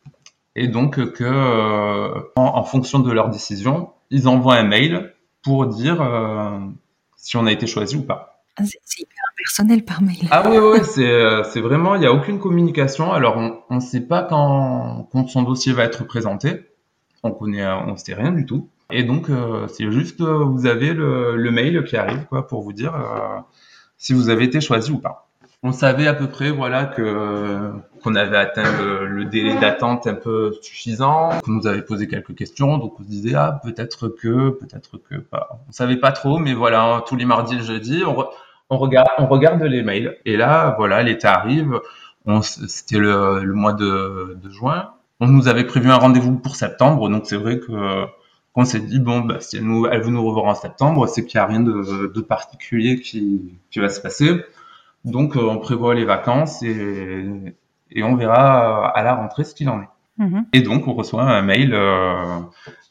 [0.54, 6.58] et donc que en, fonction de leur décision, ils envoient un mail pour dire euh,
[7.16, 8.44] si on a été choisi ou pas.
[8.56, 10.28] Ah, c'est hyper impersonnel par mail.
[10.30, 13.12] Ah oui, oui, c'est vraiment, il n'y a aucune communication.
[13.12, 13.36] Alors,
[13.68, 16.62] on ne sait pas quand, quand son dossier va être présenté
[17.24, 18.68] on connaît, on sait rien du tout.
[18.90, 22.72] Et donc, euh, c'est juste, euh, vous avez le, mail qui arrive, quoi, pour vous
[22.72, 23.40] dire euh,
[23.96, 25.28] si vous avez été choisi ou pas.
[25.62, 27.72] On savait à peu près, voilà, que
[28.02, 28.70] qu'on avait atteint
[29.06, 33.08] le, délai d'attente un peu suffisant, qu'on nous avait posé quelques questions, donc on se
[33.08, 35.58] disait ah peut-être que, peut-être que pas.
[35.66, 39.62] On savait pas trop, mais voilà, tous les mardis, le jeudi, on, regarde, on regarde
[39.62, 40.18] les mails.
[40.26, 41.80] Et là, voilà, l'été arrive.
[42.42, 47.36] C'était le, mois de juin on nous avait prévu un rendez-vous pour septembre, donc c'est
[47.36, 48.06] vrai que
[48.54, 51.26] qu'on s'est dit bon, bah, si elle, nous, elle veut nous revoir en septembre, c'est
[51.26, 54.40] qu'il n'y a rien de, particulier qui, va se passer.
[55.04, 57.26] Donc euh, on prévoit les vacances et,
[57.90, 59.88] et on verra à la rentrée ce qu'il en est.
[60.18, 60.44] Mm-hmm.
[60.52, 62.38] Et donc on reçoit un mail euh,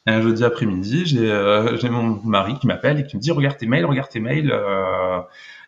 [0.05, 1.05] un jeudi après-midi.
[1.05, 4.19] J'ai euh, mon mari qui m'appelle et qui me dit regarde tes mails, regarde tes
[4.19, 4.53] mails.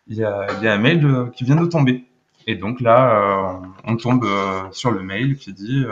[0.08, 2.04] Il y, a, y, a, un mail qui vient de tomber.
[2.46, 4.24] Et donc là, on tombe
[4.70, 5.84] sur le mail qui dit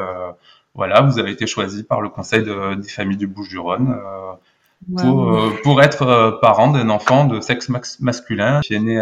[0.75, 4.33] voilà, vous avez été choisi par le Conseil des familles du Bouches-du-Rhône euh,
[4.99, 7.69] pour, euh, pour être euh, parent d'un enfant de sexe
[8.01, 8.97] masculin qui est né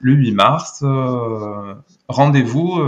[0.00, 0.84] le 8 mars.
[2.08, 2.82] Rendez-vous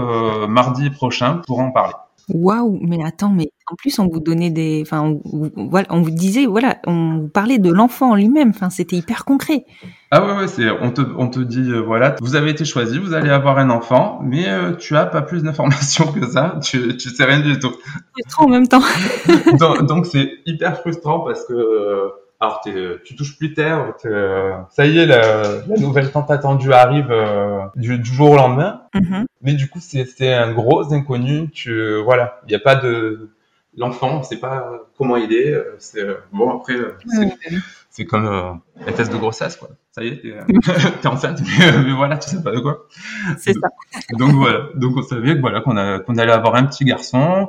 [0.48, 1.94] mardi prochain pour en parler.
[2.28, 6.10] Waouh, mais attends, mais en plus on vous donnait des, enfin, on, voilà, on vous
[6.10, 9.66] disait, voilà, on vous parlait de l'enfant en lui-même, enfin, c'était hyper concret.
[10.10, 12.98] Ah ouais, ouais, c'est, on te, on te dit, euh, voilà, vous avez été choisi,
[12.98, 16.96] vous allez avoir un enfant, mais euh, tu as pas plus d'informations que ça, tu,
[16.96, 17.72] tu sais rien du tout.
[18.12, 18.82] Frustrant en même temps.
[19.58, 22.10] donc, donc c'est hyper frustrant parce que,
[22.40, 26.72] alors t'es- tu touches plus terre, euh, ça y est, la, la nouvelle tant attendue
[26.72, 28.82] arrive euh, du, du jour au lendemain.
[28.94, 29.26] Mhm.
[29.42, 31.50] Mais du coup, c'est un gros inconnu.
[31.50, 33.30] Tu, voilà, il n'y a pas de
[33.76, 35.52] l'enfant, on sait pas comment il est.
[35.52, 36.96] euh, C'est euh, bon après, euh,
[37.90, 38.52] c'est- comme euh,
[38.86, 39.68] un test de grossesse, quoi.
[39.92, 40.42] Ça y est, t'es euh,
[41.02, 42.86] t'es enceinte, mais, euh, mais voilà, tu sais pas de quoi.
[43.38, 43.68] C'est ça.
[44.18, 47.48] Donc voilà, donc on savait que voilà qu'on a- qu'on allait avoir un petit garçon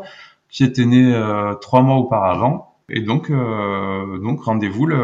[0.49, 4.97] qui était né euh, trois mois auparavant, et donc euh, donc rendez-vous le,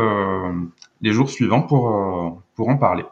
[1.01, 3.05] les jours suivants pour euh, pour en parler.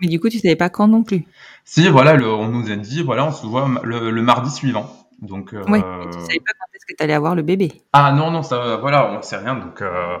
[0.00, 1.24] Mais du coup, tu savais pas quand non plus.
[1.64, 4.86] Si voilà, le- on nous a dit voilà, on se voit le, le mardi suivant.
[5.22, 5.78] Donc euh, Oui.
[5.78, 7.72] Et tu savais pas quand est-ce que tu allais avoir le bébé.
[7.92, 9.80] ah non non ça voilà, on sait rien donc.
[9.82, 10.18] euh,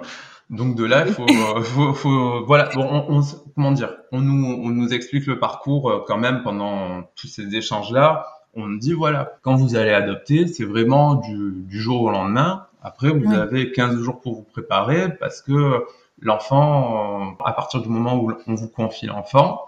[0.50, 1.24] donc de là, il faut,
[1.56, 3.22] euh, faut, faut- voilà, on,
[3.54, 8.26] comment dire, on nous, on nous explique le parcours quand même pendant tous ces échanges-là.
[8.54, 12.66] On nous dit voilà, quand vous allez adopter, c'est vraiment du, du jour au lendemain.
[12.84, 13.34] Après, vous Oui.
[13.34, 15.84] avez 15 jours pour vous préparer parce que
[16.20, 19.62] l'enfant, à partir du moment où on vous confie l'enfant,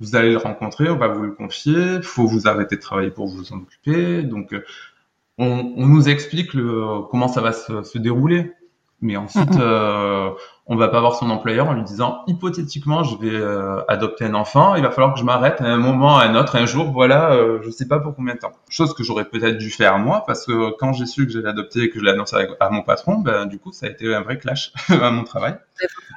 [0.00, 3.28] vous allez le rencontrer, on va vous le confier, faut vous arrêter de travailler pour
[3.28, 4.22] vous en occuper.
[4.24, 4.64] Donc, euh,
[5.38, 8.52] on, on nous explique le, comment ça va se, se dérouler.
[9.02, 10.30] Mais ensuite, euh,
[10.66, 14.34] on va pas voir son employeur en lui disant hypothétiquement, je vais euh, adopter un
[14.34, 16.92] enfant, il va falloir que je m'arrête à un moment, à un autre, un jour,
[16.92, 18.52] voilà, euh, je sais pas pour combien de temps.
[18.68, 21.82] Chose que j'aurais peut-être dû faire moi, parce que quand j'ai su que j'allais adopter
[21.82, 24.20] et que je l'ai annoncé à mon patron, ben du coup, ça a été un
[24.22, 25.56] vrai clash à mon travail.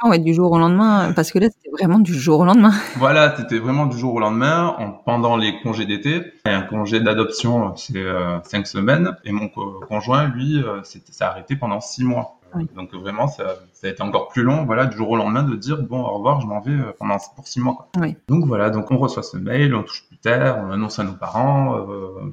[0.04, 2.74] Ouais, du jour au lendemain, parce que là, c'était vraiment du jour au lendemain.
[2.98, 6.22] Voilà, c'était vraiment du jour au lendemain, en, pendant les congés d'été.
[6.46, 11.28] Un congé d'adoption, c'est euh, cinq semaines, et mon co- conjoint, lui, euh, c'était ça
[11.28, 12.40] a arrêté pendant six mois.
[12.56, 12.68] Oui.
[12.76, 15.56] Donc vraiment, ça, ça a été encore plus long, voilà, du jour au lendemain, de
[15.56, 17.74] dire bon, au revoir, je m'en vais euh, pendant pour six mois.
[17.76, 17.88] quoi.
[18.02, 18.16] Oui.
[18.28, 21.14] Donc voilà, donc on reçoit ce mail, on touche plus terre, on annonce à nos
[21.14, 22.32] parents, euh,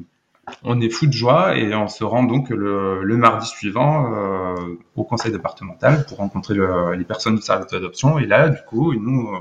[0.64, 4.54] on est fou de joie et on se rend donc le, le mardi suivant euh,
[4.96, 8.18] au conseil départemental pour rencontrer le- les personnes du service d'adoption.
[8.18, 9.38] Et là, du coup, ils nous, euh,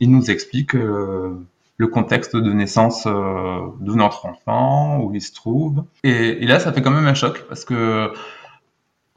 [0.00, 1.34] ils nous expliquent euh,
[1.76, 5.84] le contexte de naissance euh, de notre enfant, où il se trouve.
[6.04, 8.10] Et, et là, ça fait quand même un choc parce que,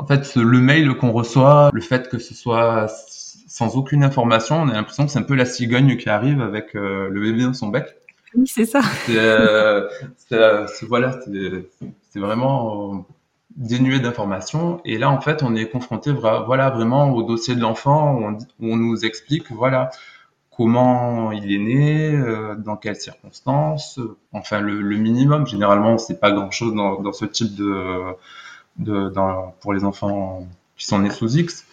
[0.03, 2.87] en fait, le mail qu'on reçoit, le fait que ce soit
[3.47, 6.75] sans aucune information, on a l'impression que c'est un peu la cigogne qui arrive avec
[6.75, 7.85] euh, le bébé dans son bec.
[8.35, 8.81] Oui, c'est ça.
[9.05, 9.87] C'est, euh,
[10.17, 11.69] c'est, euh, voilà, c'est,
[12.09, 13.05] c'est vraiment
[13.55, 14.81] dénué d'informations.
[14.83, 18.31] Et là, en fait, on est confronté, voilà, vraiment au dossier de l'enfant où on,
[18.33, 19.89] dit- où on nous explique, voilà,
[20.57, 23.99] comment il est né, euh, dans quelles circonstances,
[24.33, 25.47] enfin le, le minimum.
[25.47, 28.15] Généralement, c'est pas grand-chose dans, dans ce type de,
[28.77, 31.65] de dans, pour les enfants qui sont nés sous X.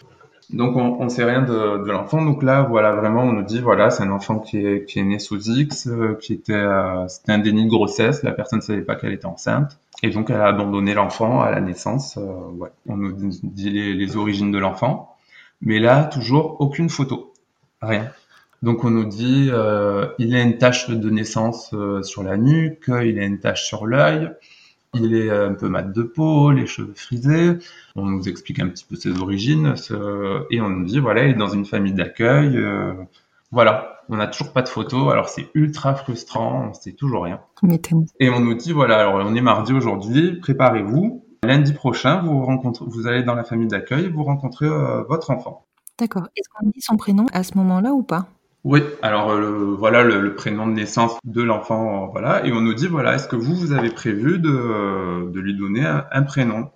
[0.51, 2.21] Donc on, on sait rien de, de l'enfant.
[2.23, 5.03] Donc là, voilà, vraiment, on nous dit, voilà, c'est un enfant qui est, qui est
[5.03, 8.21] né sous X, euh, qui était, euh, c'était un déni de grossesse.
[8.23, 11.51] La personne ne savait pas qu'elle était enceinte, et donc elle a abandonné l'enfant à
[11.51, 12.17] la naissance.
[12.17, 12.69] euh, ouais.
[12.85, 15.15] On nous dit les, les origines de l'enfant,
[15.61, 17.31] mais là, toujours aucune photo,
[17.81, 18.11] rien.
[18.61, 22.89] Donc on nous dit, euh, il a une tache de naissance euh, sur la nuque,
[22.89, 24.29] il a une tache sur l'œil,
[24.93, 27.57] il est un peu mat de peau, les cheveux frisés.
[27.95, 31.31] On nous explique un petit peu ses origines ce- et on nous dit voilà, il
[31.31, 32.57] est dans une famille d'accueil.
[32.57, 32.93] euh,
[33.51, 37.41] voilà, on n'a toujours pas de photos, alors c'est ultra frustrant, on sait toujours rien.
[38.19, 41.25] Et on nous dit voilà, alors on est mardi aujourd'hui, préparez-vous.
[41.43, 45.65] Lundi prochain, vous rencontrez, vous allez dans la famille d'accueil, vous rencontrez euh, votre enfant.
[45.99, 46.27] D'accord.
[46.35, 48.27] Est-ce qu'on dit son prénom à ce moment-là ou pas?
[48.63, 52.75] Oui, alors euh, le- voilà le, prénom de naissance de l'enfant, voilà, et on nous
[52.75, 56.69] dit voilà, est-ce que vous vous avez prévu de, lui donner un, prénom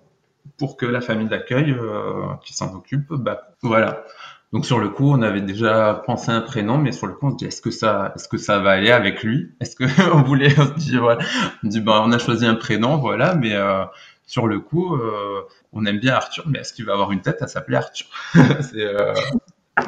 [0.58, 4.04] pour que la famille d'accueil euh, qui s'en occupe, bah voilà.
[4.52, 7.30] Donc sur le coup, on avait déjà pensé un prénom, mais sur le coup, on
[7.32, 9.52] se dit est-ce que ça, est-ce que ça va aller avec lui?
[9.60, 11.24] Est-ce que on voulait, on se dit voilà,
[11.62, 13.84] on dit bah on a choisi un prénom, voilà, mais euh,
[14.26, 17.42] sur le coup, euh, on aime bien Arthur, mais est-ce qu'il va avoir une tête
[17.42, 18.06] à s'appeler Arthur?
[18.60, 18.86] C'est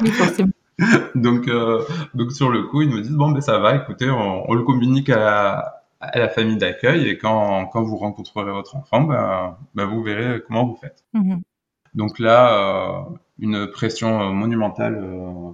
[0.01, 0.51] Oui, forcément.
[1.15, 4.49] donc, euh, donc sur le coup, ils nous disent bon ben ça va, écoutez, on,
[4.49, 8.75] on le communique à la, à la famille d'accueil et quand, quand vous rencontrerez votre
[8.75, 11.03] enfant, ben, ben vous verrez comment vous faites.
[11.13, 11.41] Mhm.
[11.95, 13.01] Donc là, euh,
[13.39, 15.51] une pression euh, monumentale euh,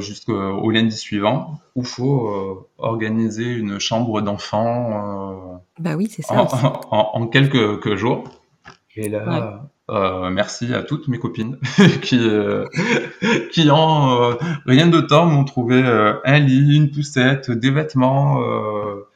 [0.00, 5.60] jusqu'au lundi suivant où faut organiser une chambre d'enfant.
[5.78, 6.34] Bah oui, c'est ça.
[6.40, 6.54] en, aussi.
[6.64, 8.24] en- en quelques, quelques jours.
[8.96, 11.58] Et là, euh, merci à toutes mes copines
[12.02, 12.64] qui, euh,
[13.52, 14.34] qui en euh,
[14.66, 18.42] rien de temps m'ont trouvé euh, un lit, une poussette, des vêtements.
[18.42, 19.06] euh,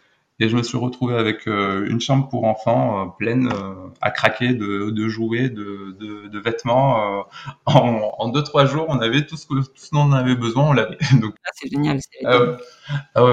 [0.40, 4.10] et je me suis retrouvé avec euh, une chambre pour enfants euh, pleine euh, à
[4.10, 7.20] craquer de, de jouets, de, de, de vêtements.
[7.20, 7.22] euh,
[7.66, 10.34] en, en deux trois jours, on avait tout ce, que, tout ce dont on avait
[10.34, 10.98] besoin, on l'avait.
[11.20, 12.00] Donc Ah, c'est génial.
[12.24, 12.56] ah ouais.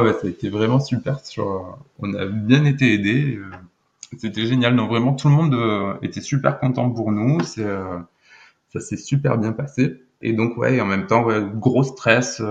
[0.01, 1.19] Ouais, ça a été vraiment super.
[1.25, 3.39] Sur, on a bien été aidés.
[4.13, 4.75] Euh, C'était génial.
[4.75, 7.41] Non, vraiment, tout le monde euh, était super content pour nous.
[7.41, 7.99] C'est, euh,
[8.73, 10.01] ça s'est super bien passé.
[10.21, 12.41] Et donc, ouais, en même temps, gros stress,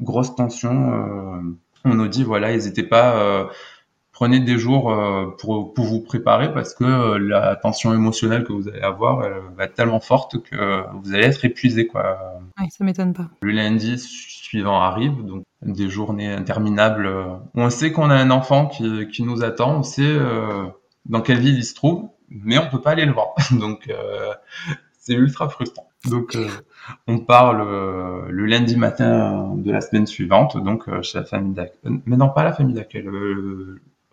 [0.00, 1.54] grosse tension.
[1.84, 3.48] on nous dit, voilà, n'hésitez pas
[4.20, 8.52] prenez des jours euh, pour, pour vous préparer parce que euh, la tension émotionnelle que
[8.52, 12.18] vous allez avoir elle va être tellement forte que vous allez être épuisé quoi.
[12.60, 13.30] Ouais, ça m'étonne pas.
[13.40, 13.96] Le lundi
[14.50, 17.08] suivant arrive donc des journées interminables.
[17.54, 20.66] On sait qu'on a un enfant qui, qui nous attend, on sait euh,
[21.06, 23.34] dans quelle ville il se trouve, mais on peut pas aller le voir.
[23.52, 23.88] Donc
[24.98, 25.88] c'est ultra frustrant.
[26.10, 26.36] Donc
[27.06, 32.00] on part le, le, lundi matin de la semaine suivante, donc chez la famille d'accueil.
[32.06, 33.06] Mais non, pas la famille d'accueil,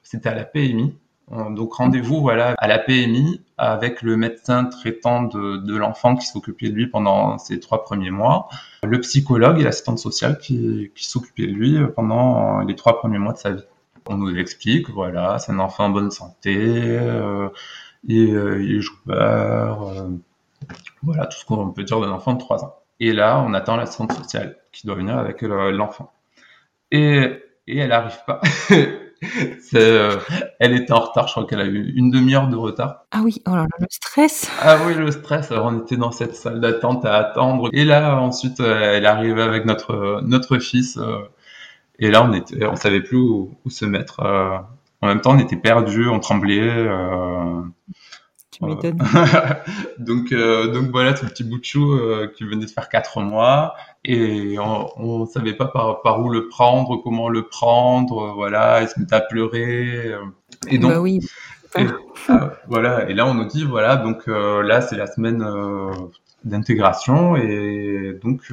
[0.03, 0.93] c'était à la PMI.
[1.29, 6.69] Donc rendez-vous voilà à la PMI avec le médecin traitant de, de l'enfant qui s'occupait
[6.69, 8.47] de lui pendant ces trois premiers mois,
[8.83, 13.33] le psychologue et l'assistante sociale qui, qui s'occupaient de lui pendant les trois premiers mois
[13.33, 13.63] de sa vie.
[14.09, 17.49] On nous explique, voilà, c'est un enfant en bonne santé, euh,
[18.07, 20.09] et, euh, il est joueur, euh,
[21.03, 22.75] voilà tout ce qu'on peut dire d'un enfant de trois ans.
[23.01, 26.11] Et là, on attend l'assistante sociale qui doit venir avec l'enfant.
[26.91, 28.41] Et, et elle n'arrive pas.
[29.73, 30.17] Euh,
[30.59, 33.05] elle était en retard, je crois qu'elle a eu une demi-heure de retard.
[33.11, 34.49] Ah oui, oh là là, le stress.
[34.61, 35.51] Ah oui, le stress.
[35.51, 37.69] Alors on était dans cette salle d'attente à attendre.
[37.73, 40.97] Et là, ensuite, euh, elle est arrivée avec notre notre fils.
[40.97, 41.17] Euh,
[41.99, 44.21] et là, on était, on savait plus où, se mettre.
[45.01, 46.87] En même temps, on était perdus, on tremblait.
[48.51, 48.99] Tu m'étonnes.
[49.99, 51.99] donc, donc voilà, ce petit bout de chou
[52.35, 53.75] qui venait de faire quatre mois
[54.07, 58.97] et on, ne savait pas par, où le prendre, comment le prendre, voilà, il se
[58.99, 60.13] mettait à pleurer.
[60.13, 60.23] Euh.
[60.69, 61.19] Et donc, bah oui.
[62.29, 65.91] Ah, voilà, et là on nous dit voilà, donc euh, là c'est la semaine euh,
[66.45, 68.51] d'intégration et donc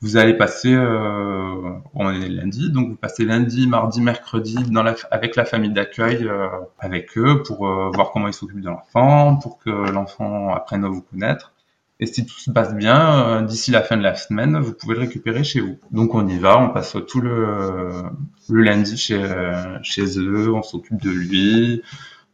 [0.00, 5.36] vous allez passer, on est lundi, donc vous passez lundi, mardi, mercredi dans la, avec
[5.36, 6.28] la famille d'accueil,
[6.78, 11.02] avec eux pour voir comment ils s'occupent de l'enfant, pour que l'enfant apprenne à vous
[11.02, 11.52] connaître.
[12.02, 14.94] Et si tout se passe bien, euh, d'ici la fin de la semaine, vous pouvez
[14.94, 15.78] le récupérer chez vous.
[15.90, 18.04] Donc on y va, on passe tout le,
[18.48, 19.22] le lundi chez,
[19.82, 21.82] chez eux, on s'occupe de lui.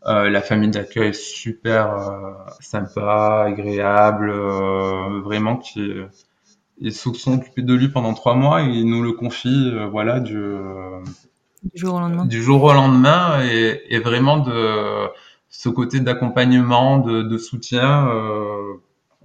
[0.06, 4.30] Euh, la famille d'accueil est super euh, sympa, agréable,
[5.24, 5.90] vraiment qui
[6.78, 10.20] ils se sont occupés de lui pendant trois mois et ils nous le confient, voilà,
[10.20, 10.36] du,
[11.64, 12.24] du jour au lendemain.
[12.24, 15.08] Du jour au lendemain et, et vraiment de
[15.48, 18.08] ce côté d'accompagnement, de, de soutien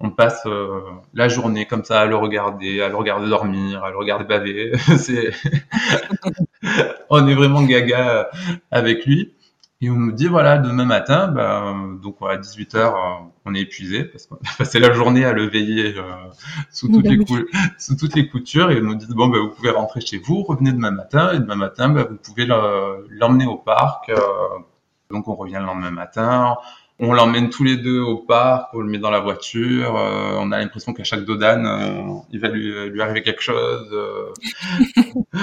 [0.02, 0.80] on passe euh,
[1.14, 4.72] la journée comme ça à le regarder, à le regarder dormir, à le regarder baver.
[4.98, 5.30] c'est,
[7.10, 8.28] on est vraiment gaga
[8.70, 9.32] avec lui.
[9.80, 12.92] Et on nous dit voilà demain matin, ben, donc à 18 h euh,
[13.44, 16.02] on est épuisé parce qu'on a passé la journée à le veiller euh,
[16.70, 17.18] sous, toutes les
[17.78, 20.44] sous toutes les coutures et on nous dit bon ben vous pouvez rentrer chez vous,
[20.44, 24.12] revenez demain matin et demain matin ben, vous pouvez l'emmener au parc.
[25.10, 26.56] donc on revient le lendemain matin,
[26.98, 29.96] on l'emmène tous les deux au parc, on le met dans la voiture.
[29.96, 33.88] Euh, on a l'impression qu'à chaque dodane, euh, il va lui, arriver quelque chose.
[33.92, 34.32] Euh.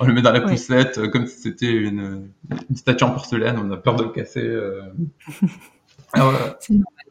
[0.00, 2.30] on le met dans la poussette comme si c'était une,
[2.74, 3.58] statue en porcelaine.
[3.62, 4.44] On a peur de le casser.
[6.12, 6.32] Ah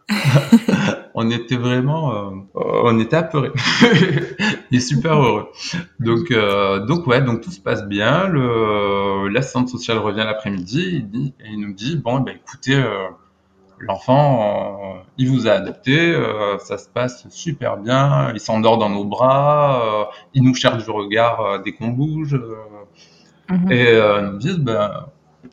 [1.15, 3.51] on était vraiment, on était apeurés.
[4.69, 5.47] il est super heureux.
[5.99, 6.31] Donc,
[6.87, 8.27] donc ouais, donc tout se passe bien.
[9.29, 11.07] L'assistante sociale revient l'après-midi.
[11.11, 12.79] Il, il nous dit bon, ben écoutez
[13.79, 18.89] l'enfant, euh, il vous a adopté, euh, ça se passe super bien, il s'endort dans
[18.89, 20.03] nos bras, euh,
[20.33, 22.39] il nous cherche du regard dès qu'on bouge.
[23.49, 23.71] Mhm.
[23.71, 25.05] Et ils nous disent, ben,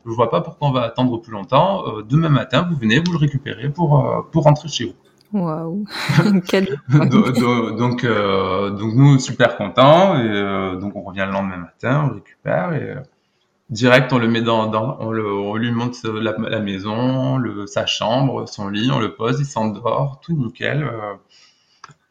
[0.06, 1.84] je vois pas pourquoi on va attendre plus longtemps.
[2.08, 4.94] demain matin, vous venez, vous le récupérez pour, pour rentrer chez vous.
[5.38, 5.86] Waouh
[6.24, 10.18] donc, donc, nous, super contents.
[10.18, 12.72] Et donc, on revient le lendemain matin, on récupère.
[12.72, 12.94] Et
[13.72, 14.70] direct, on le met dans,
[15.00, 20.20] on, lui monte la, maison, le, sa chambre, son lit, on le pose, il s'endort,
[20.22, 20.84] tout nickel.
[20.84, 21.14] Euh.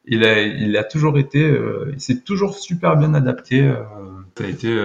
[0.06, 3.62] il, a, il a toujours été, euh, il s'est toujours super bien adapté.
[3.62, 3.84] Euh.
[4.38, 4.76] ça a été,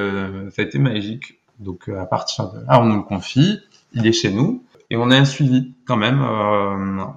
[0.50, 1.40] ça a été magique.
[1.58, 3.58] Donc à partir de là, on nous le confie,
[3.94, 6.20] il est chez nous et on a un suivi quand même.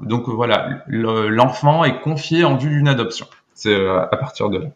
[0.03, 3.27] donc voilà, l'enfant est confié en vue d'une adoption.
[3.53, 4.69] C'est à partir de là.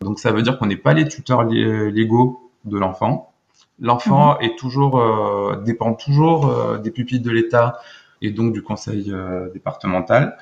[0.00, 3.31] Donc ça veut dire qu'on n'est pas les tuteurs légaux de l'enfant
[3.82, 4.46] L'enfant mhm.
[4.46, 7.80] est toujours euh, dépend toujours euh, des pupilles de l'État
[8.22, 10.38] et donc du conseil euh, départemental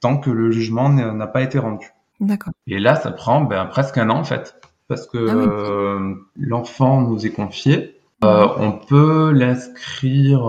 [0.00, 1.92] tant que le jugement n'a pas été rendu.
[2.20, 2.52] D'accord.
[2.66, 7.24] Et là, ça prend ben, presque un an en fait, parce que ah l'enfant nous
[7.24, 7.98] est confié.
[8.22, 8.48] Mhm.
[8.58, 10.44] on peut l'inscrire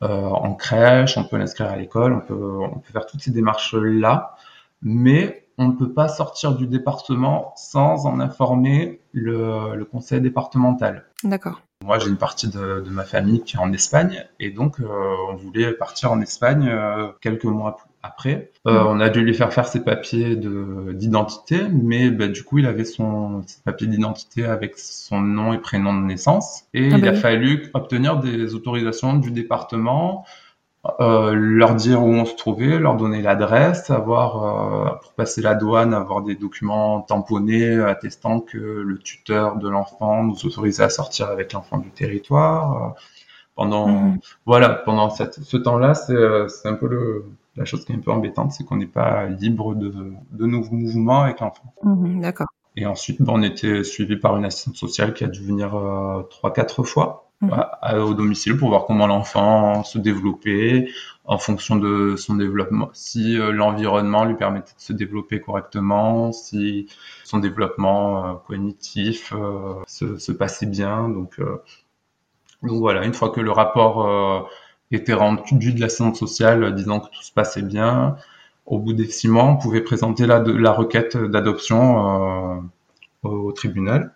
[0.00, 3.74] en crèche, on peut l'inscrire à l'école, on peut, on peut faire toutes ces démarches
[3.74, 4.36] là,
[4.82, 11.04] mais on ne peut pas sortir du département sans en informer le, conseil départemental.
[11.24, 11.60] D'accord.
[11.84, 15.34] Moi, j'ai une partie de, de, ma famille qui est en Espagne, et donc on
[15.34, 16.72] voulait partir en Espagne
[17.20, 18.50] quelques mois après.
[18.66, 22.66] Euh, on a dû lui faire faire ses papiers d'identité, mais bah, du coup, il
[22.66, 27.02] avait son ses papiers d'identité avec son nom et prénom de naissance, et ah il
[27.02, 30.24] bah a fallu obtenir des autorisations du département,
[31.00, 35.54] euh, leur dire où on se trouvait, leur donner l'adresse, avoir euh, pour passer la
[35.54, 41.28] douane, avoir des documents tamponnés attestant que le tuteur de l'enfant nous autorisait à sortir
[41.28, 42.76] avec l'enfant du territoire.
[42.76, 43.00] Euh,
[43.54, 44.18] pendant mhm.
[44.46, 47.26] voilà, pendant cette, ce temps-là, c'est un peu le
[47.56, 49.92] la chose qui est un peu embêtante, c'est qu'on n'est pas libre de,
[50.30, 51.74] de nos mouvements avec l'enfant.
[51.82, 52.46] Mhm, d'accord.
[52.76, 56.22] Et ensuite, ben, on était suivi par une assistante sociale qui a dû venir euh,
[56.30, 60.88] trois, quatre fois au domicile pour voir comment l'enfant se développait
[61.24, 66.88] en fonction de son développement, si euh, l'environnement lui permettait de se développer correctement, si
[67.22, 69.32] son développement euh, cognitif
[69.86, 71.08] se, se, passait bien.
[71.08, 71.40] Donc,
[72.62, 74.48] donc voilà, une fois que le rapport
[74.96, 78.16] était rendu de l'assistance sociale euh, disant que tout se passait bien.
[78.66, 82.60] Au bout des six mois, on pouvait présenter la, la requête d'adoption
[83.24, 84.14] euh, au tribunal.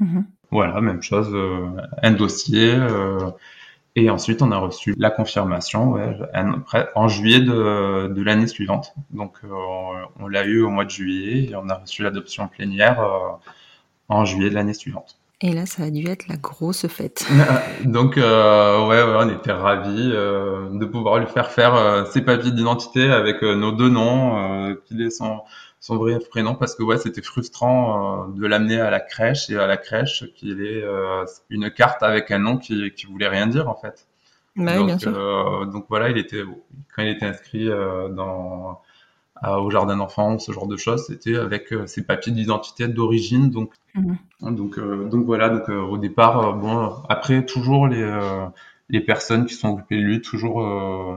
[0.00, 0.24] Mm-hmm.
[0.50, 1.68] Voilà, même chose, euh,
[2.02, 2.72] un dossier.
[2.74, 3.30] Euh,
[3.96, 6.16] et ensuite, on a reçu la confirmation ouais,
[6.94, 8.94] en juillet de, de l'année suivante.
[9.10, 9.48] Donc, euh,
[10.20, 13.02] on, l'a eu au mois de juillet et on a reçu l'adoption plénière
[14.08, 15.18] en juillet de l'année suivante.
[15.42, 17.26] Et là, ça a dû être la grosse fête.
[17.84, 22.22] Donc, euh, ouais, ouais, on était ravis euh, de pouvoir lui faire faire euh, ses
[22.22, 25.42] papiers d'identité avec nos deux noms, qu'il ait son,
[25.86, 29.66] son vrai prénom, parce que ouais, c'était frustrant de l'amener à la crèche et à
[29.66, 30.84] la crèche qu'il ait
[31.50, 34.06] une carte avec un nom qui, qui voulait rien dire en fait.
[34.56, 35.66] Bah donc, bien sûr.
[35.66, 36.42] donc voilà, il était
[36.94, 38.80] quand il était inscrit dans
[39.44, 44.18] au jardin d'enfants, ce genre de choses, c'était avec ses papiers d'identité d'origine, donc Mhm.
[44.52, 48.04] Donc, euh, donc voilà, donc euh, au départ, euh, bon, après toujours les
[48.88, 50.54] les personnes qui sont occupées de lui, toujours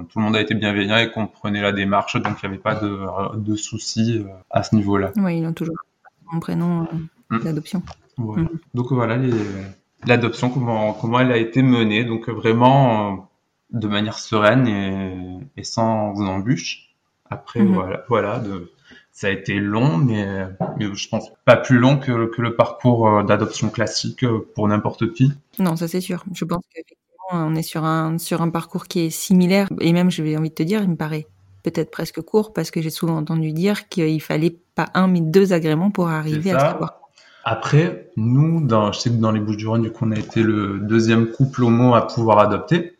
[0.09, 2.75] tout le monde a été bienveillant et comprenait la démarche, donc il n'y avait pas
[2.75, 5.11] de, de soucis à ce niveau-là.
[5.17, 5.75] Oui, ils ont toujours
[6.31, 6.87] un prénom
[7.29, 7.39] mm.
[7.43, 7.83] d'adoption.
[8.17, 8.45] Mm.
[8.73, 9.17] Donc voilà
[10.05, 13.29] l'adoption, comment, comment elle a été menée, donc vraiment
[13.71, 16.89] de manière sereine et, et sans embûches.
[17.29, 17.73] Après, mhm.
[17.73, 18.71] voilà, voilà de,
[19.11, 20.47] ça a été long, mais,
[20.77, 24.67] mais, je pense pas plus long que, que le parcours euh, d'adoption classique euh, pour
[24.67, 25.31] n'importe qui.
[25.59, 26.23] Non, ça c'est sûr.
[26.33, 29.67] Je pense qu'effectivement, on est sur un, sur un parcours qui est similaire.
[29.81, 31.27] Et même, je vais envie de te dire, il me paraît
[31.63, 35.53] peut-être presque court parce que j'ai souvent entendu dire qu'il fallait pas un, mais deux
[35.53, 36.99] agréments pour arriver à savoir.
[37.43, 40.79] Après, nous, dans, je sais que dans les Bouches-du-Rhône, du coup, on a été le
[40.79, 42.97] deuxième couple homo à pouvoir adopter.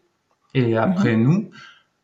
[0.55, 1.23] Et après mhm.
[1.23, 1.49] nous,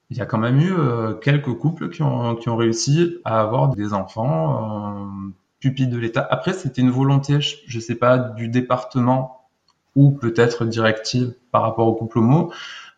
[0.10, 3.42] il y a quand même eu euh, quelques couples qui ont, qui ont réussi à
[3.42, 6.28] avoir des enfants euh, pupilles de l'État.
[6.30, 9.45] Après, c'était une volonté, je ne sais pas, du département
[9.96, 12.52] ou peut-être directive par rapport aux couples homo,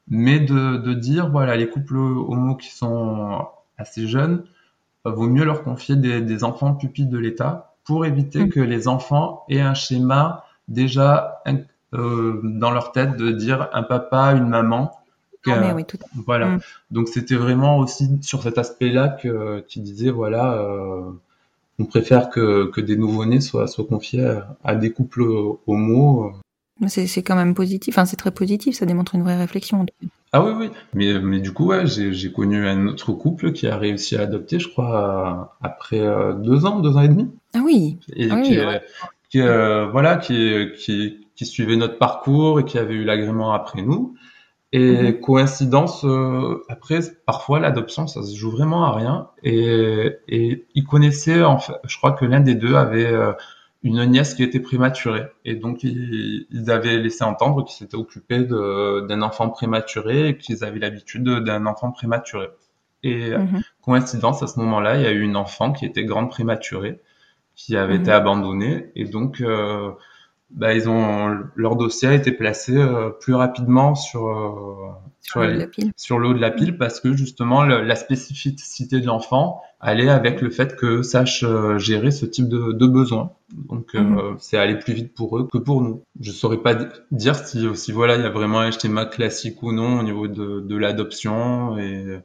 [0.08, 3.46] mais de, de, dire, voilà, les couples homo qui sont
[3.78, 4.44] assez jeunes,
[5.06, 8.50] euh, vaut mieux leur confier des, des enfants pupilles de l'État pour éviter mmh.
[8.50, 11.42] que les enfants aient un schéma déjà
[11.94, 14.92] euh, dans leur tête de dire un papa, une maman,
[15.46, 16.48] ah, oui, tout voilà.
[16.48, 16.60] Mm.
[16.92, 21.12] Donc c'était vraiment aussi sur cet aspect-là que tu disais voilà, euh,
[21.80, 25.24] on préfère que, que des nouveau-nés soient, soient confiés à, des couples
[25.68, 26.34] homo.
[26.88, 29.86] C'est quand même positif, enfin c'est très positif, ça démontre une vraie réflexion.
[30.34, 33.78] Ah oui, oui, mais, mais du coup, ouais, j'ai connu un autre couple qui a
[33.78, 37.30] réussi à adopter, je crois, après euh, deux ans, deux ans et demi.
[37.56, 37.98] Ah oui.
[38.16, 38.58] Et ah qui,
[39.30, 43.82] qui euh, voilà, qui, qui, qui suivait notre parcours et qui avait eu l'agrément après
[43.82, 44.16] nous.
[44.74, 45.20] Et mhm.
[45.22, 49.30] coïncidence, euh, après, parfois l'adoption, ça se joue vraiment à rien.
[49.44, 53.16] Et, et ils connaissaient, en fait, je crois que l'un des deux avait
[53.84, 55.28] une nièce qui était prématurée.
[55.46, 60.64] Et donc, ils, ils avaient laissé entendre qu'ils s'étaient occupés d'un enfant prématuré et qu'ils
[60.64, 62.50] avaient l'habitude d'un enfant prématuré.
[63.04, 63.62] Et mhm.
[63.82, 67.00] coïncidence, à ce moment-là, il y a eu une enfant qui était grande prématurée,
[67.56, 68.02] qui avait mhm.
[68.02, 68.92] été abandonnée.
[68.96, 69.92] Et donc, euh,
[70.50, 75.46] bah, ils ont leur dossier a été placé euh, plus rapidement sur euh, sur,
[75.98, 80.42] sur, le haut de la pile parce que justement la spécificité de l'enfant allait avec
[80.42, 83.34] le fait que sache euh, gérer ce type de, de besoin.
[83.54, 84.38] Donc mhm.
[84.40, 86.04] c'est aller plus vite pour eux que pour nous.
[86.22, 86.76] Je saurais pas
[87.12, 90.30] dire si si voilà il y a vraiment un schéma classique ou non au niveau
[90.30, 92.22] de, de l'adoption et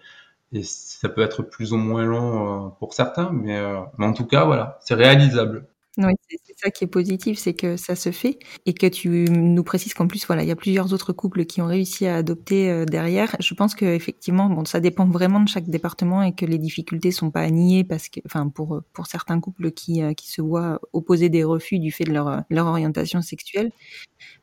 [0.54, 3.58] et ça peut être plus ou moins long pour certains, mais,
[3.98, 5.66] mais en tout cas voilà c'est réalisable.
[5.98, 9.62] Oui, c'est ça qui est positif, c'est que ça se fait et que tu nous
[9.62, 12.70] précises qu'en plus, voilà, il y a plusieurs autres couples qui ont réussi à adopter
[12.70, 13.36] euh, derrière.
[13.40, 17.10] Je pense que effectivement, bon, ça dépend vraiment de chaque département et que les difficultés
[17.10, 20.40] sont pas à nier parce que, enfin, pour pour certains couples qui euh, qui se
[20.40, 23.70] voient opposer des refus du fait de leur leur orientation sexuelle,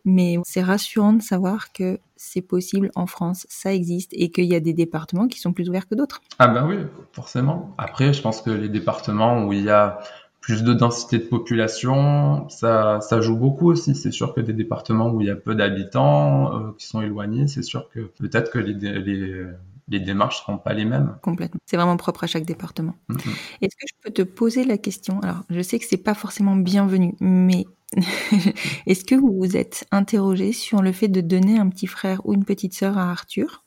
[0.06, 4.56] mais c'est rassurant de savoir que c'est possible en France, ça existe et qu'il y
[4.56, 6.22] a des départements qui sont plus ouverts que d'autres.
[6.38, 6.78] Ah ben oui,
[7.14, 7.74] forcément.
[7.78, 10.00] Après, je pense que les départements où il y a
[10.40, 13.96] plus de densité de population, ça, ça joue beaucoup aussi.
[13.96, 17.48] C'est sûr que des départements où il y a peu d'habitants, euh, qui sont éloignés,
[17.48, 19.46] c'est sûr que peut-être que les, les,
[19.90, 21.18] les démarches seront pas les mêmes.
[21.22, 21.60] Complètement.
[21.66, 22.96] C'est vraiment propre à chaque département.
[23.10, 23.30] Mm-hmm.
[23.62, 25.20] Est-ce que je peux te poser la question?
[25.22, 27.66] Alors, je sais que c'est pas forcément bienvenu, mais
[28.86, 32.34] est-ce que vous vous êtes interrogé sur le fait de donner un petit frère ou
[32.34, 33.64] une petite sœur à Arthur?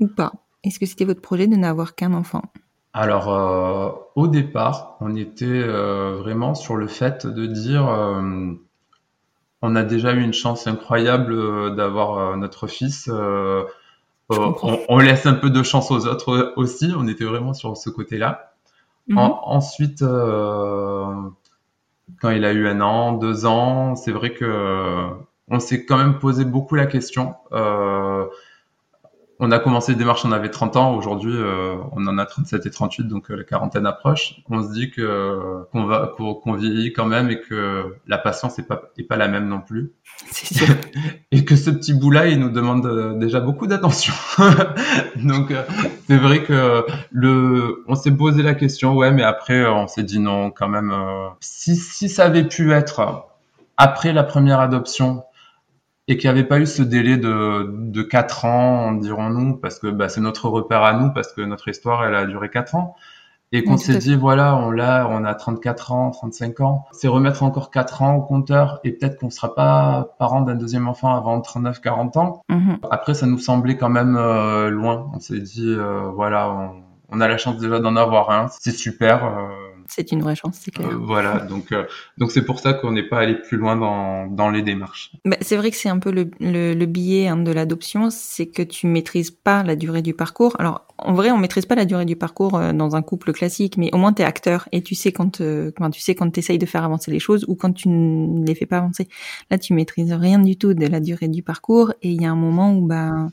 [0.00, 0.32] Ou pas?
[0.62, 2.42] Est-ce que c'était votre projet de n'avoir qu'un enfant?
[2.96, 8.52] Alors, euh, au départ, on était euh, vraiment sur le fait de dire, euh,
[9.62, 13.10] on a déjà eu une chance incroyable d'avoir notre fils.
[14.30, 16.92] On, laisse un peu de chance aux autres aussi.
[16.96, 18.52] On était vraiment sur ce côté-là.
[19.08, 19.18] Mhm.
[19.18, 21.34] ensuite, quand
[22.30, 25.08] il a eu un an, deux ans, c'est vrai que
[25.48, 27.34] on s'est quand même posé beaucoup la question
[29.44, 30.94] on a commencé les démarches, on avait 30 ans.
[30.94, 34.40] Aujourd'hui, euh, on en a 37 et 38, donc euh, la quarantaine approche.
[34.48, 38.64] On se dit que qu'on va qu'on vieillit quand même et que la patience n'est
[38.64, 39.92] pas est pas la même non plus.
[40.30, 40.74] C'est sûr.
[41.30, 44.14] et que ce petit bout-là, il nous demande euh, déjà beaucoup d'attention.
[45.16, 45.52] donc
[46.06, 50.20] c'est vrai que le, on s'est posé la question, ouais, mais après on s'est dit
[50.20, 50.92] non quand même.
[51.40, 53.26] si si ça avait pu être
[53.76, 55.24] après la première adoption
[56.06, 59.86] et qu'il n'y avait pas eu ce délai de, de 4 ans, dirons-nous, parce que
[59.86, 62.94] bah, c'est notre repère à nous, parce que notre histoire, elle a duré 4 ans,
[63.52, 67.42] et qu'on s'est dit, voilà, on l'a, on a 34 ans, 35 ans, c'est remettre
[67.42, 71.14] encore 4 ans au compteur, et peut-être qu'on ne sera pas parent d'un deuxième enfant
[71.14, 72.42] avant 39, 40 ans.
[72.48, 72.78] Mhm.
[72.90, 75.10] Après, ça nous semblait quand même euh, loin.
[75.14, 78.72] On s'est dit, euh, voilà, on, on, a la chance déjà d'en avoir un, c'est
[78.72, 79.24] super.
[79.24, 80.88] Euh, c'est une vraie chance, c'est clair.
[80.88, 81.84] Euh, voilà, donc euh,
[82.18, 85.12] donc c'est pour ça qu'on n'est pas allé plus loin dans, dans les démarches.
[85.24, 88.62] Bah, c'est vrai que c'est un peu le, le, biais hein, de l'adoption, c'est que
[88.62, 90.56] tu maîtrises pas la durée du parcours.
[90.58, 93.76] Alors en vrai, on maîtrise pas la durée du parcours euh, dans un couple classique,
[93.76, 95.40] mais au moins tu es acteur et tu sais quand
[95.76, 98.46] quand tu sais quand tu essayes de faire avancer les choses ou quand tu ne
[98.46, 99.08] les fais pas avancer.
[99.50, 102.30] Là, tu maîtrises rien du tout de la durée du parcours et il y a
[102.30, 103.28] un moment où bah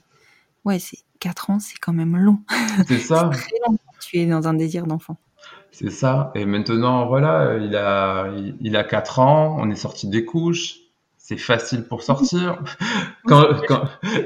[0.65, 2.39] ouais, c'est 4 ans, c'est quand même long.
[2.87, 3.29] C'est ça.
[3.33, 3.77] très long.
[4.01, 5.17] Tu es dans un désir d'enfant.
[5.71, 6.31] C'est ça.
[6.35, 8.29] Et maintenant, voilà, il a,
[8.59, 10.75] il, a 4 ans, on est sorti des couches,
[11.17, 12.61] c'est facile pour sortir.
[13.25, 13.83] quand, quand,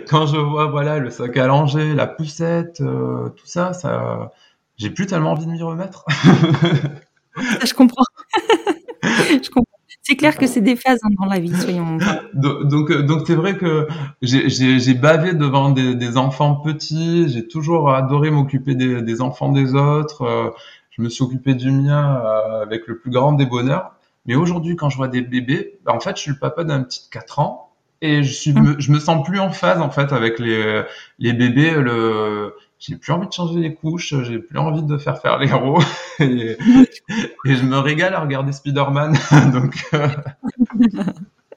[0.10, 4.32] quand, je vois, voilà, le sac langer, la poussette, euh, tout ça, ça,
[4.78, 6.06] j'ai plus tellement envie de m'y remettre.
[7.64, 8.04] je comprends.
[9.04, 9.66] je comprends.
[10.02, 11.98] C'est clair que c'est des phases hein, dans la vie, soyons.
[12.34, 13.88] Donc, donc, c'est vrai que
[14.22, 17.28] j'ai bavé devant des, des enfants petits.
[17.30, 20.54] J'ai toujours adoré m'occuper des, des, enfants des autres.
[20.96, 23.96] Je me suis occupé du mien euh, avec le plus grand des bonheurs.
[24.26, 26.84] Mais aujourd'hui, quand je vois des bébés, bah, en fait, je suis le papa d'un
[26.84, 29.90] petit de 4 ans et je, suis, me, je me sens plus en phase en
[29.90, 30.84] fait avec les,
[31.20, 31.72] les bébés.
[31.72, 35.48] Le, j'ai plus envie de changer les couches, j'ai plus envie de faire faire les
[35.48, 35.82] héros
[36.20, 36.58] et,
[37.46, 39.18] et je me régale à regarder Spider-Man.
[39.54, 40.08] Donc, euh,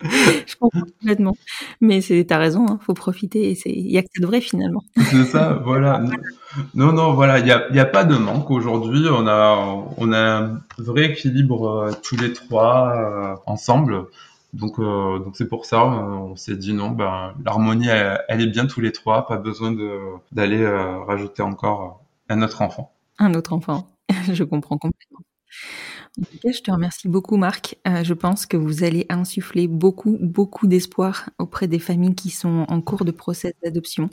[0.03, 1.37] je comprends complètement.
[1.81, 3.57] Mais c'est, t'as raison, hein, faut profiter.
[3.67, 4.83] Il y a que ça de vrai finalement.
[5.11, 6.03] C'est ça, voilà.
[6.75, 9.07] Non, non, voilà, il n'y a, y a pas de manque aujourd'hui.
[9.11, 14.07] On a, on a un vrai équilibre euh, tous les trois euh, ensemble.
[14.55, 18.67] Donc, euh, donc c'est pour ça, on s'est dit non, ben, l'harmonie, elle, est bien
[18.67, 19.77] tous les trois, pas besoin
[20.33, 20.67] d'aller
[21.07, 22.93] rajouter encore un autre enfant.
[23.19, 23.89] Un autre enfant,
[24.33, 25.21] je comprends complètement.
[26.19, 27.77] En tout cas, je te remercie beaucoup, Marc.
[27.87, 32.67] Euh, je pense que vous allez insuffler beaucoup, beaucoup d'espoir auprès des familles qui sont
[32.69, 34.11] en cours de process d'adoption.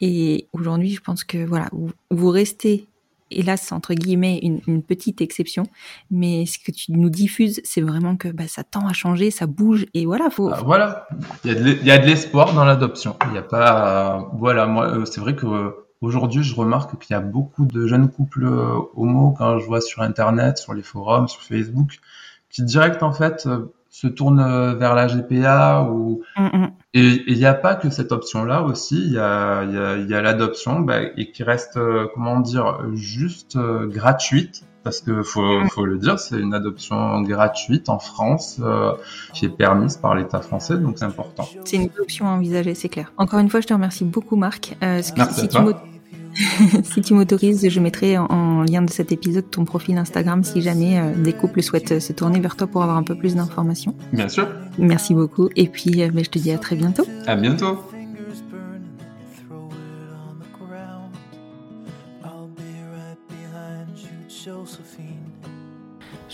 [0.00, 1.68] Et aujourd'hui, je pense que voilà,
[2.10, 2.86] vous, restez,
[3.30, 5.64] hélas, entre guillemets, une, petite exception.
[6.12, 9.46] Mais ce que tu nous diffuses, c'est vraiment que bah, ça tend à changer, ça
[9.46, 9.86] bouge.
[9.94, 10.48] Et voilà, faut.
[10.52, 11.08] Ah, voilà,
[11.44, 13.16] il y a de l'espoir dans l'adoption.
[13.26, 14.30] Il n'y a pas.
[14.38, 18.10] voilà, moi, euh, c'est vrai que Aujourd'hui, je remarque qu'il y a beaucoup de jeunes
[18.10, 22.00] couples euh, homo quand je vois sur Internet, sur les forums, sur Facebook,
[22.50, 26.70] qui direct en fait euh, se tournent euh, vers la GPA ou mm, mm.
[26.94, 28.96] et il n'y a pas que cette option-là aussi.
[29.00, 31.78] Il y a, y y a l'adoption bah, et qui reste
[32.14, 35.68] comment dire juste gratuite parce que faut, mm.
[35.68, 38.60] faut le dire, c'est une adoption gratuite en France
[39.34, 41.48] qui est permise par l'État français, donc c'est important.
[41.64, 43.12] C'est une option à envisager, c'est clair.
[43.18, 44.76] Encore une fois, je te remercie beaucoup, Marc.
[44.80, 45.12] Merci
[45.42, 45.84] à toi
[46.84, 50.98] si tu m'autorises, je mettrai en, lien de cet épisode ton profil Instagram si jamais
[50.98, 53.94] euh, des couples souhaitent se tourner vers toi pour avoir un peu plus d'informations.
[54.12, 54.48] Bien sûr.
[54.78, 55.48] Merci beaucoup.
[55.56, 57.04] Et puis, euh, ben, je te dis à très bientôt.
[57.26, 57.78] À bientôt.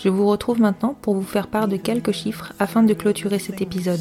[0.01, 3.61] Je vous retrouve maintenant pour vous faire part de quelques chiffres afin de clôturer cet
[3.61, 3.99] épisode.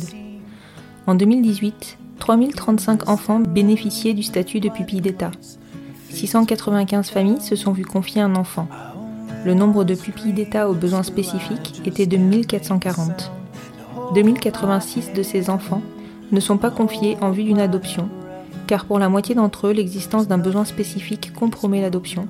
[1.08, 5.32] En 2018, 3035 enfants bénéficiaient du statut de pupille d'État.
[6.10, 8.68] 695 familles se sont vues confier un enfant.
[9.44, 13.30] Le nombre de pupilles d'État aux besoins spécifiques était de 1440.
[14.14, 15.82] 2086 de ces enfants
[16.32, 18.08] ne sont pas confiés en vue d'une adoption,
[18.66, 22.26] car pour la moitié d'entre eux, l'existence d'un besoin spécifique compromet l'adoption.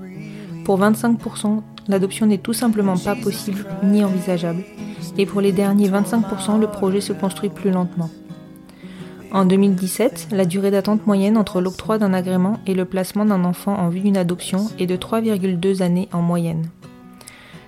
[0.64, 4.64] Pour 25%, l'adoption n'est tout simplement pas possible ni envisageable,
[5.16, 8.10] et pour les derniers 25%, le projet se construit plus lentement.
[9.32, 13.74] En 2017, la durée d'attente moyenne entre l'octroi d'un agrément et le placement d'un enfant
[13.74, 16.70] en vue d'une adoption est de 3,2 années en moyenne.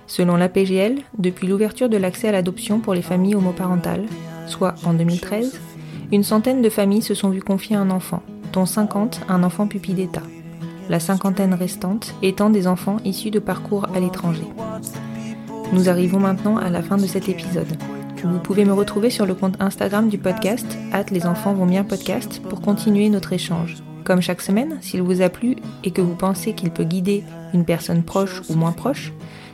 [0.07, 4.05] Selon l'APGL, depuis l'ouverture de l'accès à l'adoption pour les familles homoparentales,
[4.47, 5.59] soit en 2013,
[6.11, 9.93] une centaine de familles se sont vues confier un enfant, dont 50 un enfant pupille
[9.93, 10.23] d'État
[10.91, 14.43] la cinquantaine restante étant des enfants issus de parcours à l'étranger.
[15.71, 17.77] Nous arrivons maintenant à la fin de cet épisode.
[18.23, 21.83] Vous pouvez me retrouver sur le compte Instagram du podcast, at les enfants vont bien
[21.83, 23.77] podcast, pour continuer notre échange.
[24.03, 27.23] Comme chaque semaine, s'il vous a plu et que vous pensez qu'il peut guider
[27.53, 29.11] une personne proche ou moins proche,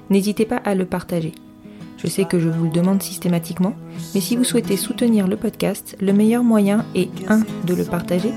[0.10, 1.34] n'hésitez pas à le partager.
[1.98, 3.74] Je sais que je vous le demande systématiquement,
[4.14, 7.44] mais si vous souhaitez soutenir le podcast, le meilleur moyen est 1.
[7.66, 8.32] de le partager,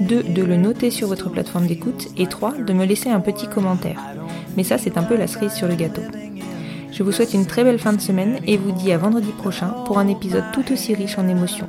[0.00, 0.22] 2.
[0.22, 2.54] de le noter sur votre plateforme d'écoute et 3.
[2.58, 4.00] de me laisser un petit commentaire.
[4.56, 6.02] Mais ça, c'est un peu la cerise sur le gâteau.
[6.92, 9.68] Je vous souhaite une très belle fin de semaine et vous dis à vendredi prochain
[9.86, 11.68] pour un épisode tout aussi riche en émotions.